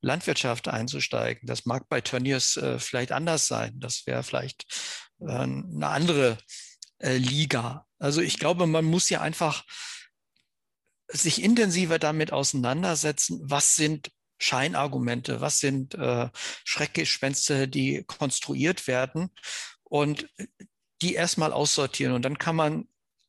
[0.01, 1.47] Landwirtschaft einzusteigen.
[1.47, 3.79] Das mag bei Tönnies äh, vielleicht anders sein.
[3.79, 4.67] Das wäre vielleicht
[5.21, 6.39] äh, eine andere
[6.99, 7.87] äh, Liga.
[7.99, 9.65] Also ich glaube, man muss ja einfach
[11.09, 16.29] sich intensiver damit auseinandersetzen, was sind Scheinargumente, was sind äh,
[16.65, 19.31] Schreckgespenster, die konstruiert werden
[19.83, 20.29] und
[21.03, 22.13] die erstmal aussortieren.
[22.13, 22.89] Und dann kann man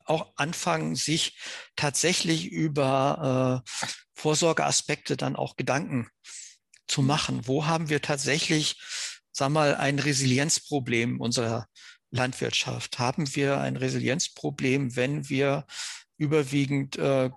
[0.10, 1.38] auch anfangen, sich
[1.76, 3.70] tatsächlich über äh,
[4.14, 6.10] Vorsorgeaspekte dann auch Gedanken
[6.88, 7.08] zu mhm.
[7.08, 7.48] machen.
[7.48, 8.82] Wo haben wir tatsächlich,
[9.32, 11.68] sag mal, ein Resilienzproblem unserer
[12.12, 13.00] Landwirtschaft?
[13.00, 15.66] Haben wir ein Resilienzproblem, wenn wir
[16.18, 17.30] überwiegend äh,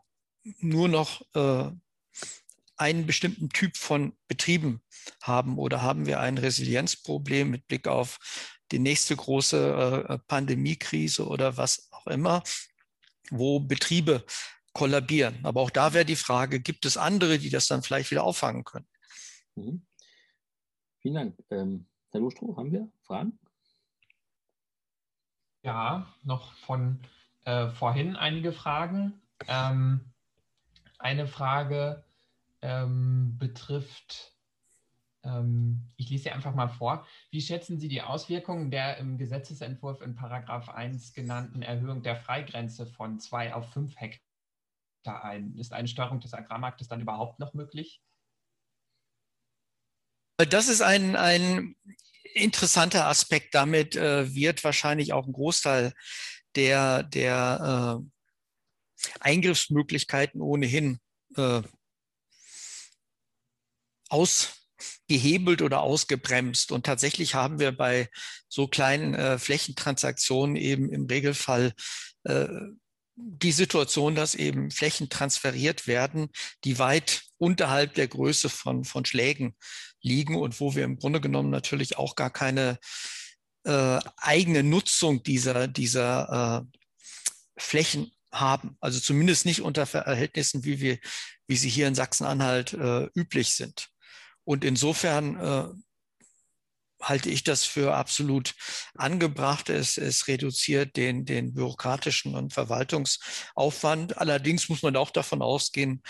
[0.59, 1.71] nur noch äh,
[2.77, 4.83] einen bestimmten Typ von Betrieben
[5.23, 8.19] haben oder haben wir ein Resilienzproblem mit Blick auf
[8.73, 12.43] die nächste große äh, Pandemiekrise oder was auch immer,
[13.31, 14.25] wo Betriebe
[14.73, 15.39] kollabieren.
[15.45, 18.65] Aber auch da wäre die Frage, gibt es andere, die das dann vielleicht wieder auffangen
[18.65, 18.87] können?
[19.55, 19.87] Mhm.
[21.01, 21.39] Vielen Dank.
[21.51, 23.39] Ähm, Herr Lustrow, haben wir Fragen?
[25.63, 27.01] Ja, noch von
[27.45, 29.21] äh, vorhin einige Fragen.
[29.47, 30.13] Ähm,
[30.99, 32.05] eine Frage
[32.61, 34.32] ähm, betrifft
[35.97, 37.07] ich lese sie einfach mal vor.
[37.31, 42.87] Wie schätzen Sie die Auswirkungen der im Gesetzesentwurf in Paragraph 1 genannten Erhöhung der Freigrenze
[42.87, 45.57] von 2 auf 5 Hektar ein?
[45.57, 48.03] Ist eine Steuerung des Agrarmarktes dann überhaupt noch möglich?
[50.39, 51.77] Das ist ein, ein
[52.35, 53.55] interessanter Aspekt.
[53.55, 55.93] Damit äh, wird wahrscheinlich auch ein Großteil
[56.57, 60.99] der, der äh, Eingriffsmöglichkeiten ohnehin
[61.37, 61.63] äh,
[64.09, 64.62] aus
[65.09, 66.73] gehebelt oder ausgebremst.
[66.73, 68.09] Und tatsächlich haben wir bei
[68.49, 71.73] so kleinen äh, Flächentransaktionen eben im Regelfall
[72.25, 72.49] äh,
[73.15, 76.31] die Situation, dass eben Flächen transferiert werden,
[76.65, 79.55] die weit unterhalb der Größe von, von Schlägen
[80.01, 82.79] liegen und wo wir im Grunde genommen natürlich auch gar keine
[83.65, 86.79] äh, eigene Nutzung dieser, dieser äh,
[87.57, 88.77] Flächen haben.
[88.81, 90.99] Also zumindest nicht unter Verhältnissen, wie, wir,
[91.47, 93.89] wie sie hier in Sachsen-Anhalt äh, üblich sind.
[94.45, 95.69] Und insofern äh,
[97.01, 98.55] halte ich das für absolut
[98.95, 99.69] angebracht.
[99.69, 104.19] Es, es reduziert den, den bürokratischen und Verwaltungsaufwand.
[104.19, 106.03] Allerdings muss man auch davon ausgehen,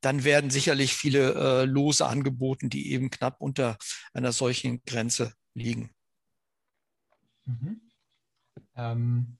[0.00, 3.76] dann werden sicherlich viele äh, Lose angeboten, die eben knapp unter
[4.12, 5.90] einer solchen Grenze liegen.
[7.44, 7.80] Mhm.
[8.76, 9.38] Ähm,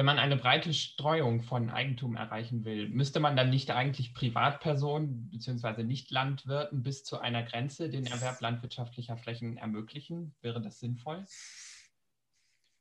[0.00, 5.28] wenn man eine breite Streuung von Eigentum erreichen will, müsste man dann nicht eigentlich Privatpersonen
[5.28, 5.82] bzw.
[5.82, 10.34] Nicht-Landwirten bis zu einer Grenze den Erwerb landwirtschaftlicher Flächen ermöglichen?
[10.40, 11.26] Wäre das sinnvoll?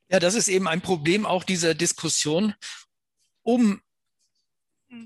[0.08, 2.54] Ja, das ist eben ein Problem auch dieser Diskussion
[3.42, 3.82] um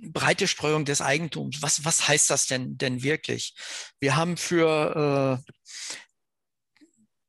[0.03, 1.63] breite Streuung des Eigentums.
[1.63, 3.55] Was, was heißt das denn, denn wirklich?
[3.99, 5.51] Wir haben für äh,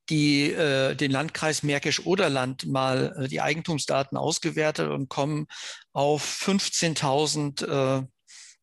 [0.08, 5.46] die, äh, den Landkreis Märkisch-Oderland mal äh, die Eigentumsdaten ausgewertet und kommen
[5.92, 8.06] auf 15.000 äh,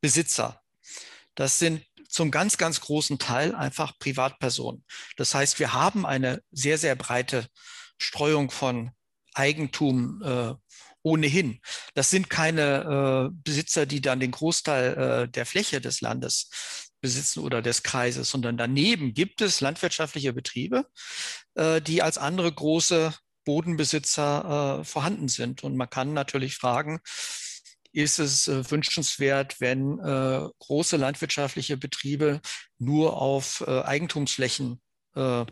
[0.02, 0.62] Besitzer.
[1.36, 4.84] Das sind zum ganz, ganz großen Teil einfach Privatpersonen.
[5.16, 7.48] Das heißt, wir haben eine sehr, sehr breite
[7.98, 8.92] Streuung von
[9.34, 10.54] Eigentum äh,
[11.04, 11.62] ohnehin.
[11.94, 17.42] Das sind keine äh, Besitzer, die dann den Großteil äh, der Fläche des Landes besitzen
[17.42, 20.86] oder des Kreises, sondern daneben gibt es landwirtschaftliche Betriebe,
[21.56, 25.64] äh, die als andere große Bodenbesitzer äh, vorhanden sind.
[25.64, 27.02] Und man kann natürlich fragen,
[27.92, 32.42] ist es äh, wünschenswert, wenn äh, große landwirtschaftliche Betriebe
[32.78, 34.82] nur auf äh, Eigentumsflächen
[35.16, 35.46] äh,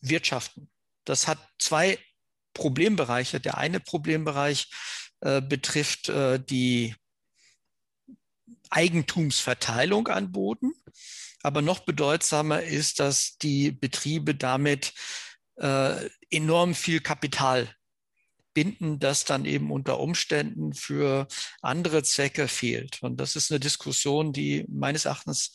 [0.00, 0.70] wirtschaften.
[1.04, 1.98] Das hat zwei
[2.54, 3.40] Problembereiche.
[3.40, 4.70] Der eine Problembereich
[5.20, 6.12] betrifft
[6.48, 6.94] die
[8.70, 10.72] Eigentumsverteilung an Boden.
[11.42, 14.92] Aber noch bedeutsamer ist, dass die Betriebe damit
[15.56, 17.68] äh, enorm viel Kapital
[18.54, 21.28] binden, das dann eben unter Umständen für
[21.62, 23.02] andere Zwecke fehlt.
[23.02, 25.52] Und das ist eine Diskussion, die meines Erachtens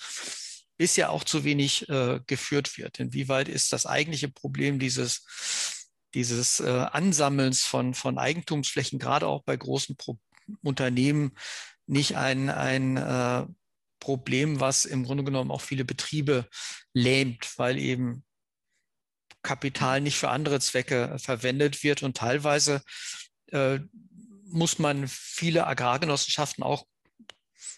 [0.77, 2.99] bisher auch zu wenig äh, geführt wird.
[2.99, 9.57] Inwieweit ist das eigentliche Problem dieses, dieses äh, Ansammelns von, von Eigentumsflächen, gerade auch bei
[9.57, 10.17] großen Pro
[10.61, 11.37] Unternehmen,
[11.85, 13.45] nicht ein, ein äh,
[13.99, 16.47] Problem, was im Grunde genommen auch viele Betriebe
[16.93, 18.23] lähmt, weil eben
[19.41, 22.03] Kapital nicht für andere Zwecke verwendet wird.
[22.03, 22.81] Und teilweise
[23.51, 23.79] äh,
[24.45, 26.85] muss man viele Agrargenossenschaften auch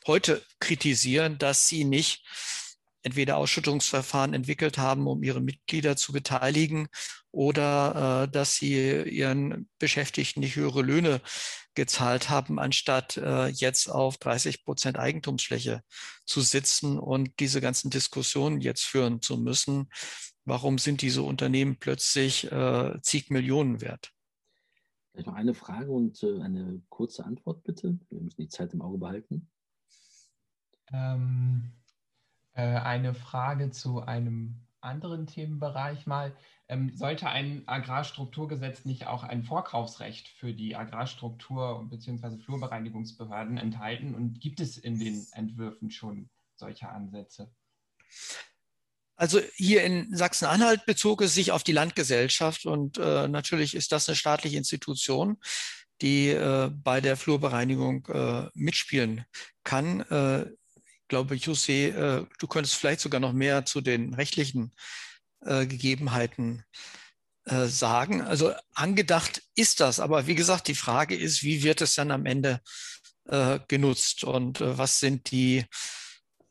[0.08, 2.24] heute kritisieren, dass sie nicht
[3.02, 6.88] entweder Ausschüttungsverfahren entwickelt haben, um ihre Mitglieder zu beteiligen,
[7.36, 11.22] oder äh, dass sie ihren Beschäftigten nicht höhere Löhne
[11.76, 15.82] gezahlt haben, anstatt äh, jetzt auf 30 Prozent Eigentumsfläche
[16.26, 19.90] zu sitzen und diese ganzen Diskussionen jetzt führen zu müssen.
[20.46, 24.12] Warum sind diese Unternehmen plötzlich äh, zig Millionen wert?
[25.12, 28.00] Vielleicht noch eine Frage und äh, eine kurze Antwort bitte.
[28.10, 29.50] Wir müssen die Zeit im Auge behalten.
[30.92, 31.74] Ähm
[32.56, 36.36] äh, eine Frage zu einem anderen Themenbereich mal.
[36.68, 42.40] Ähm, sollte ein Agrarstrukturgesetz nicht auch ein Vorkaufsrecht für die Agrarstruktur bzw.
[42.40, 44.16] Flurbereinigungsbehörden enthalten?
[44.16, 47.52] Und gibt es in den Entwürfen schon solche Ansätze?
[49.16, 54.10] Also hier in Sachsen-Anhalt bezog es sich auf die Landgesellschaft und äh, natürlich ist das
[54.10, 55.38] eine staatliche Institution,
[56.02, 59.26] die äh, bei der Flurbereinigung äh, mitspielen
[59.64, 60.02] kann.
[60.02, 60.52] Äh,
[61.08, 64.74] glaube, Jose, äh, du könntest vielleicht sogar noch mehr zu den rechtlichen
[65.46, 66.64] äh, Gegebenheiten
[67.46, 68.22] äh, sagen.
[68.22, 72.26] Also angedacht ist das, aber wie gesagt, die Frage ist, wie wird es dann am
[72.26, 72.62] Ende
[73.26, 75.66] äh, genutzt und was sind die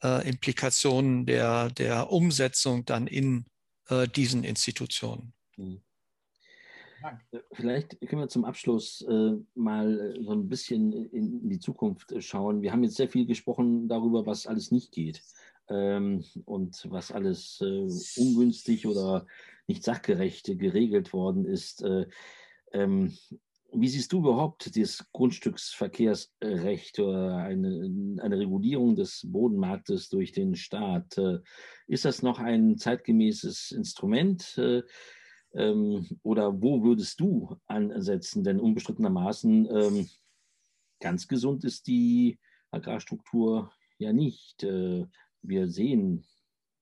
[0.03, 3.47] Implikationen der, der Umsetzung dann in
[4.14, 5.32] diesen Institutionen?
[5.57, 5.80] Mhm.
[7.53, 12.61] Vielleicht können wir zum Abschluss äh, mal so ein bisschen in, in, die Zukunft schauen.
[12.61, 15.22] Wir haben jetzt sehr viel gesprochen darüber, was alles nicht geht
[15.69, 19.27] ähm, und was alles äh, ungünstig oder
[19.67, 21.83] nicht sachgerecht geregelt worden ist.
[21.83, 22.07] Äh,
[22.73, 23.17] ähm,
[23.73, 31.21] wie siehst du überhaupt das Grundstücksverkehrsrecht oder eine, eine Regulierung des Bodenmarktes durch den Staat?
[31.89, 34.61] Ist das noch ein zeitgemäßes Instrument?
[35.55, 38.45] Ähm, oder wo würdest du ansetzen?
[38.45, 40.09] Denn unbestrittenermaßen ähm,
[41.01, 42.39] ganz gesund ist die
[42.71, 44.67] Agrarstruktur ja nicht.
[45.47, 46.24] Wir sehen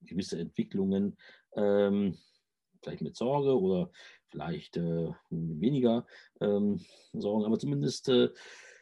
[0.02, 1.16] gewisse Entwicklungen,
[1.54, 2.16] ähm,
[2.82, 3.90] vielleicht mit Sorge oder
[4.28, 6.06] vielleicht äh, weniger
[6.40, 6.80] ähm,
[7.12, 8.30] Sorgen, aber zumindest äh,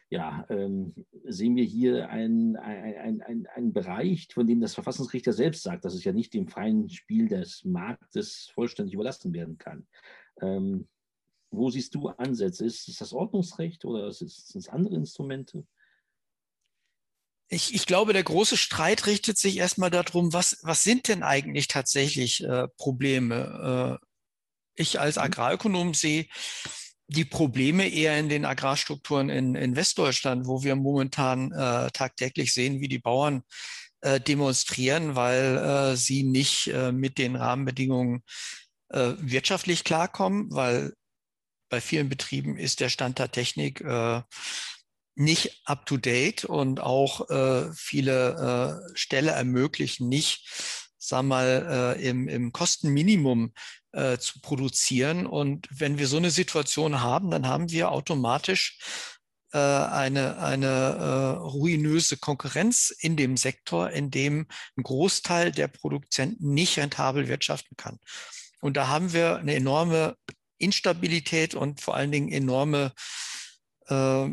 [0.09, 5.31] ja, ähm, sehen wir hier einen ein, ein, ein Bereich, von dem das Verfassungsgericht ja
[5.31, 9.87] selbst sagt, dass es ja nicht dem freien Spiel des Marktes vollständig überlassen werden kann.
[10.41, 10.89] Ähm,
[11.49, 12.65] wo siehst du Ansätze?
[12.65, 15.65] Ist es das Ordnungsrecht oder sind es andere Instrumente?
[17.53, 21.67] Ich, ich, glaube, der große Streit richtet sich erstmal darum, was, was sind denn eigentlich
[21.67, 23.99] tatsächlich äh, Probleme?
[24.01, 24.05] Äh,
[24.75, 25.23] ich als mhm.
[25.23, 26.27] Agrarökonom sehe
[27.07, 32.79] die Probleme eher in den Agrarstrukturen in, in Westdeutschland, wo wir momentan äh, tagtäglich sehen,
[32.79, 33.43] wie die Bauern
[33.99, 38.23] äh, demonstrieren, weil äh, sie nicht äh, mit den Rahmenbedingungen
[38.89, 40.93] äh, wirtschaftlich klarkommen, weil
[41.69, 44.21] bei vielen Betrieben ist der Stand der Technik äh,
[45.15, 47.27] nicht up-to-date und auch
[47.75, 50.47] viele Ställe ermöglichen nicht,
[50.97, 53.53] sag mal, im, im Kostenminimum
[53.93, 55.25] äh, zu produzieren.
[55.25, 58.79] Und wenn wir so eine Situation haben, dann haben wir automatisch
[59.53, 64.47] äh, eine, eine äh, ruinöse Konkurrenz in dem Sektor, in dem
[64.77, 67.99] ein Großteil der Produzenten nicht rentabel wirtschaften kann.
[68.61, 70.15] Und da haben wir eine enorme
[70.57, 72.93] Instabilität und vor allen Dingen enorme
[73.87, 74.29] äh,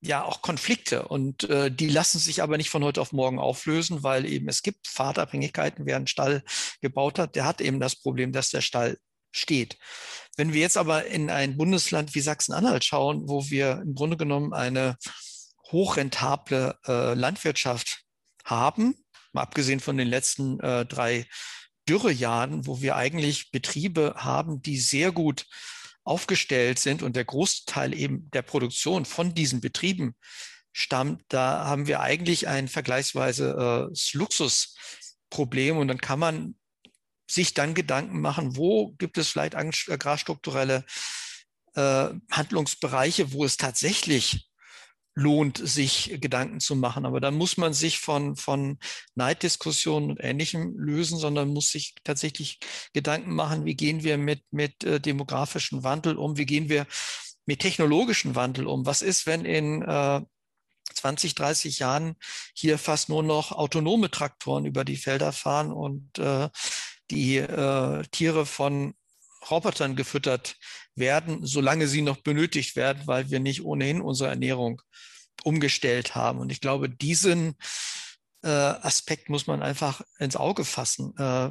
[0.00, 4.02] ja auch Konflikte und äh, die lassen sich aber nicht von heute auf morgen auflösen,
[4.02, 5.84] weil eben es gibt Fahrtabhängigkeiten.
[5.86, 6.42] Wer einen Stall
[6.80, 8.98] gebaut hat, der hat eben das Problem, dass der Stall
[9.30, 9.78] steht.
[10.36, 14.52] Wenn wir jetzt aber in ein Bundesland wie Sachsen-Anhalt schauen, wo wir im Grunde genommen
[14.52, 14.96] eine
[15.70, 18.02] hochrentable äh, Landwirtschaft
[18.44, 18.94] haben,
[19.32, 21.26] mal abgesehen von den letzten äh, drei
[21.88, 25.46] Dürrejahren, wo wir eigentlich Betriebe haben, die sehr gut
[26.04, 30.14] aufgestellt sind und der Großteil eben der Produktion von diesen Betrieben
[30.72, 35.76] stammt, da haben wir eigentlich ein vergleichsweise äh, Luxusproblem.
[35.76, 36.54] Und dann kann man
[37.28, 40.84] sich dann Gedanken machen, wo gibt es vielleicht agrarstrukturelle
[41.74, 44.49] äh, Handlungsbereiche, wo es tatsächlich
[45.20, 47.04] lohnt, sich Gedanken zu machen.
[47.04, 48.78] Aber dann muss man sich von, von
[49.14, 52.58] Neiddiskussionen und Ähnlichem lösen, sondern muss sich tatsächlich
[52.94, 56.86] Gedanken machen, wie gehen wir mit, mit äh, demografischem Wandel um, wie gehen wir
[57.44, 58.86] mit technologischem Wandel um.
[58.86, 60.22] Was ist, wenn in äh,
[60.94, 62.16] 20, 30 Jahren
[62.54, 66.48] hier fast nur noch autonome Traktoren über die Felder fahren und äh,
[67.10, 68.94] die äh, Tiere von
[69.50, 70.56] Robotern gefüttert
[70.94, 74.82] werden, solange sie noch benötigt werden, weil wir nicht ohnehin unsere Ernährung
[75.44, 76.38] umgestellt haben.
[76.38, 77.56] Und ich glaube, diesen
[78.42, 81.16] äh, Aspekt muss man einfach ins Auge fassen.
[81.16, 81.50] Äh,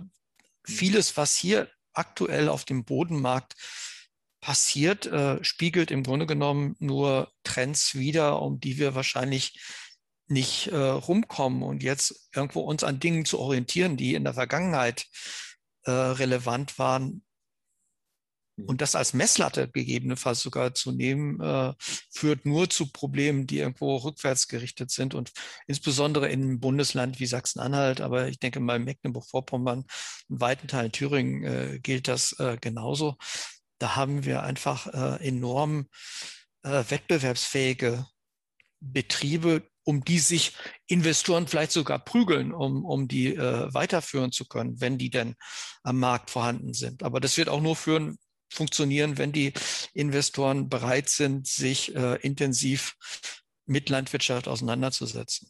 [0.65, 3.55] vieles, was hier aktuell auf dem Bodenmarkt
[4.41, 9.59] passiert, äh, spiegelt im Grunde genommen nur Trends wider, um die wir wahrscheinlich
[10.27, 15.07] nicht äh, rumkommen und jetzt irgendwo uns an Dingen zu orientieren, die in der Vergangenheit
[15.83, 17.23] äh, relevant waren,
[18.65, 18.77] und mhm.
[18.77, 21.73] das als Messlatte gegebenenfalls sogar zu nehmen, äh,
[22.11, 25.13] führt nur zu Problemen, die irgendwo rückwärts gerichtet sind.
[25.13, 25.31] Und
[25.67, 29.85] insbesondere in einem Bundesland wie Sachsen-Anhalt, aber ich denke mal Mecklenburg-Vorpommern,
[30.29, 33.15] in weiten Teilen Thüringen äh, gilt das äh, genauso.
[33.79, 35.87] Da haben wir einfach äh, enorm
[36.63, 38.05] äh, wettbewerbsfähige
[38.81, 40.53] Betriebe, um die sich
[40.87, 45.35] Investoren vielleicht sogar prügeln, um, um die äh, weiterführen zu können, wenn die denn
[45.83, 47.03] am Markt vorhanden sind.
[47.03, 48.17] Aber das wird auch nur führen,
[48.49, 49.53] funktionieren, wenn die
[49.93, 52.95] Investoren bereit sind, sich äh, intensiv
[53.65, 55.49] mit Landwirtschaft auseinanderzusetzen.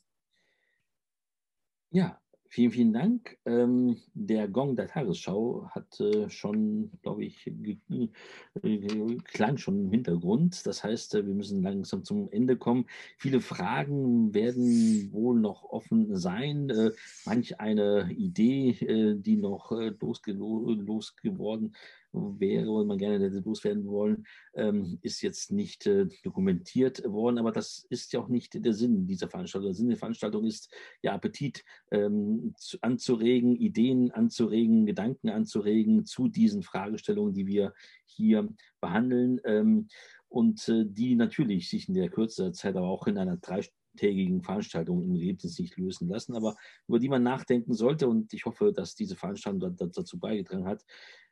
[1.92, 2.20] Ja,
[2.50, 3.38] vielen, vielen Dank.
[3.46, 10.68] Ähm, der Gong der Tagesschau hat äh, schon, glaube ich, äh, klang schon im Hintergrund.
[10.68, 12.86] Das heißt, äh, wir müssen langsam zum Ende kommen.
[13.18, 16.70] Viele Fragen werden wohl noch offen sein.
[16.70, 16.92] Äh,
[17.26, 21.74] manch eine Idee, äh, die noch losge losgeworden
[22.12, 27.38] wäre und man gerne hätte loswerden wollen, ähm, ist jetzt nicht äh, dokumentiert worden.
[27.38, 29.68] Aber das ist ja auch nicht der Sinn dieser Veranstaltung.
[29.68, 36.28] Der Sinn der Veranstaltung ist, ja, Appetit ähm, zu, anzuregen, Ideen anzuregen, Gedanken anzuregen zu
[36.28, 37.74] diesen Fragestellungen, die wir
[38.06, 38.48] hier
[38.82, 39.40] behandeln.
[39.44, 39.88] Ähm,
[40.30, 44.44] und äh, die natürlich sich in der Kürze der Zeit aber auch in einer dreitägigen
[44.44, 46.56] Veranstaltung im Ergebnis nicht lösen lassen, aber
[46.88, 48.08] über die man nachdenken sollte.
[48.08, 50.86] Und ich hoffe, dass diese Veranstaltung dazu beigetragen hat,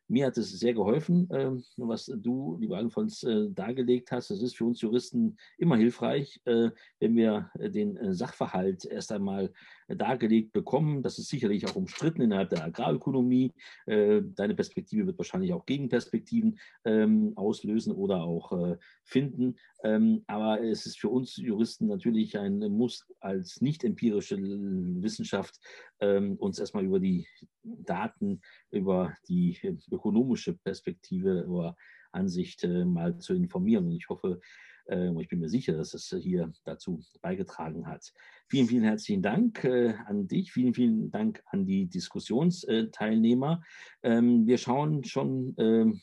[0.07, 4.31] mir hat es sehr geholfen, ähm, was du, lieber Alfons, äh, dargelegt hast.
[4.31, 9.51] Es ist für uns Juristen immer hilfreich, äh, wenn wir äh, den Sachverhalt erst einmal
[9.87, 11.03] dargelegt bekommen.
[11.03, 13.53] Das ist sicherlich auch umstritten innerhalb der Agrarökonomie.
[13.85, 19.57] Deine Perspektive wird wahrscheinlich auch Gegenperspektiven ähm, auslösen oder auch finden.
[19.83, 25.59] Ähm, aber es ist für uns Juristen natürlich ein Muss als nicht empirische Wissenschaft,
[25.99, 27.27] uns erstmal über die
[27.63, 29.57] Daten, über die
[29.91, 31.75] ökonomische Perspektive oder
[32.11, 33.85] Ansicht äh, mal zu informieren.
[33.85, 34.41] Und ich hoffe, äh,
[34.89, 38.13] ich bin mir sicher, dass es hier dazu beigetragen hat.
[38.47, 40.53] Vielen, vielen herzlichen Dank äh, an dich.
[40.53, 43.61] Vielen, vielen Dank an die Diskussionsteilnehmer.
[44.03, 46.01] Ähm, wir schauen schon ähm,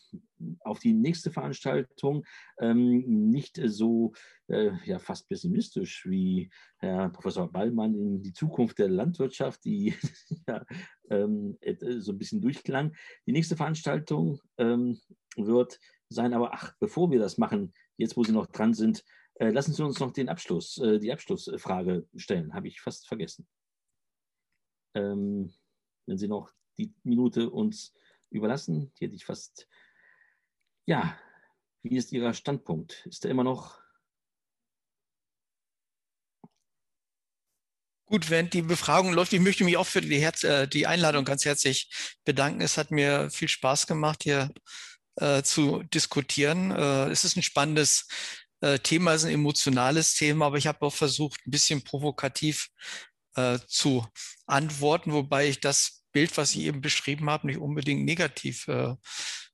[0.60, 2.24] auf die nächste Veranstaltung.
[2.58, 4.12] Ähm, nicht so
[4.48, 9.94] äh, ja, fast pessimistisch wie Herr Professor Ballmann in die Zukunft der Landwirtschaft, die
[10.46, 10.64] ja,
[11.08, 12.94] ähm, so ein bisschen durchklang.
[13.26, 14.98] Die nächste Veranstaltung ähm,
[15.36, 15.80] wird
[16.10, 19.72] sein, aber ach, bevor wir das machen, jetzt wo Sie noch dran sind, äh, lassen
[19.72, 22.54] Sie uns noch den Abschluss, äh, die Abschlussfrage stellen.
[22.54, 23.46] Habe ich fast vergessen.
[24.94, 25.52] Ähm,
[26.06, 27.92] wenn Sie noch die Minute uns
[28.30, 29.68] überlassen, die hätte ich fast.
[30.86, 31.18] Ja,
[31.82, 33.06] wie ist Ihr Standpunkt?
[33.06, 33.84] Ist er immer noch
[38.06, 41.24] Gut, während die Befragung läuft, ich möchte mich auch für die, Herz, äh, die Einladung
[41.24, 41.90] ganz herzlich
[42.24, 42.60] bedanken.
[42.60, 44.52] Es hat mir viel Spaß gemacht, hier
[45.16, 46.70] äh, zu diskutieren.
[46.70, 48.08] Äh, es ist ein spannendes
[48.60, 52.70] äh, Thema, es ist ein emotionales Thema, aber ich habe auch versucht, ein bisschen provokativ
[53.36, 54.06] äh, zu
[54.46, 58.94] antworten, wobei ich das Bild, was ich eben beschrieben habe, nicht unbedingt negativ äh,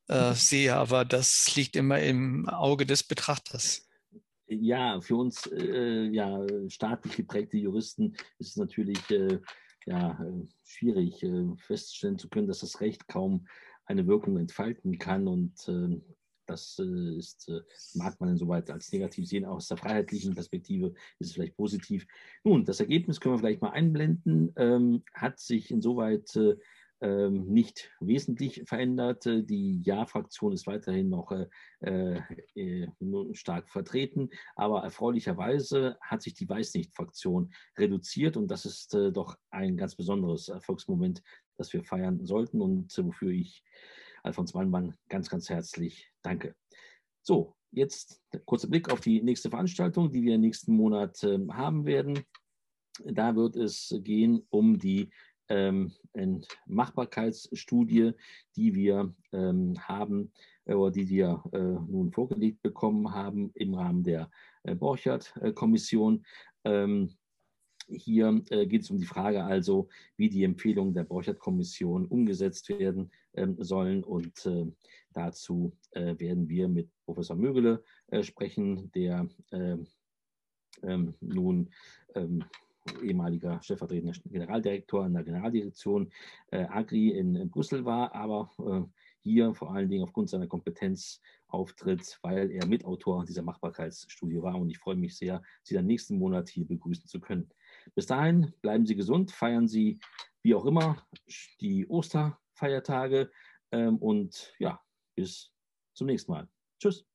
[0.09, 3.87] äh, sehe, aber das liegt immer im Auge des Betrachters.
[4.47, 8.99] Ja, für uns ja, staatlich geprägte Juristen ist es natürlich
[9.87, 10.19] ja,
[10.65, 11.25] schwierig
[11.69, 13.47] feststellen zu können, dass das Recht kaum
[13.91, 15.29] eine Wirkung entfalten kann.
[15.29, 15.69] Und
[16.47, 17.61] Das äh, ist, äh,
[17.95, 19.45] mag man insoweit als negativ sehen.
[19.45, 22.07] Aus der freiheitlichen Perspektive ist es vielleicht positiv.
[22.43, 24.53] Nun, das Ergebnis können wir vielleicht mal einblenden.
[24.57, 26.57] Ähm, hat sich insoweit äh,
[27.03, 29.25] ähm, nicht wesentlich verändert.
[29.25, 32.21] Die Ja-Fraktion ist weiterhin noch äh,
[32.55, 32.89] äh,
[33.33, 39.77] stark vertreten, aber erfreulicherweise hat sich die Weiß-Nicht-Fraktion reduziert und das ist äh, doch ein
[39.77, 41.23] ganz besonderes Erfolgsmoment,
[41.61, 43.63] das wir feiern sollten und wofür ich
[44.23, 46.55] Alfons Wannmann ganz, ganz herzlich danke.
[47.23, 51.85] So, jetzt der kurze Blick auf die nächste Veranstaltung, die wir nächsten Monat ähm, haben
[51.85, 52.19] werden.
[53.05, 55.11] Da wird es gehen um die
[55.49, 55.93] ähm,
[56.67, 58.13] Machbarkeitsstudie,
[58.57, 60.33] die wir ähm, haben
[60.65, 64.31] äh, oder die wir äh, nun vorgelegt bekommen haben im Rahmen der
[64.63, 66.25] äh, Borchert-Kommission.
[66.65, 67.17] Ähm,
[67.91, 73.11] hier äh, geht es um die Frage also, wie die Empfehlungen der Borchert-Kommission umgesetzt werden
[73.35, 74.05] ähm, sollen.
[74.05, 74.67] Und äh,
[75.13, 77.83] dazu äh, werden wir mit Professor Mögele
[78.23, 79.87] sprechen, der ähm,
[80.83, 81.71] ähm, nun
[82.15, 82.45] ähm,
[83.03, 86.11] ehemaliger stellvertretender Generaldirektor in der Generaldirektion
[86.51, 88.83] äh, Agri in, in, Brüssel war, aber äh,
[89.23, 94.55] hier vor allen Dingen aufgrund seiner Kompetenz auftritt, weil er Mitautor dieser Machbarkeitsstudie war.
[94.55, 97.51] Und ich freue mich sehr, Sie dann nächsten Monat hier begrüßen zu können.
[97.95, 99.99] Bis dahin bleiben Sie gesund, feiern Sie
[100.43, 101.07] wie auch immer
[101.61, 103.31] die Osterfeiertage
[103.73, 104.81] ähm, und ja,
[105.15, 105.53] bis
[105.95, 106.49] zum nächsten Mal.
[106.81, 107.10] Tschüss.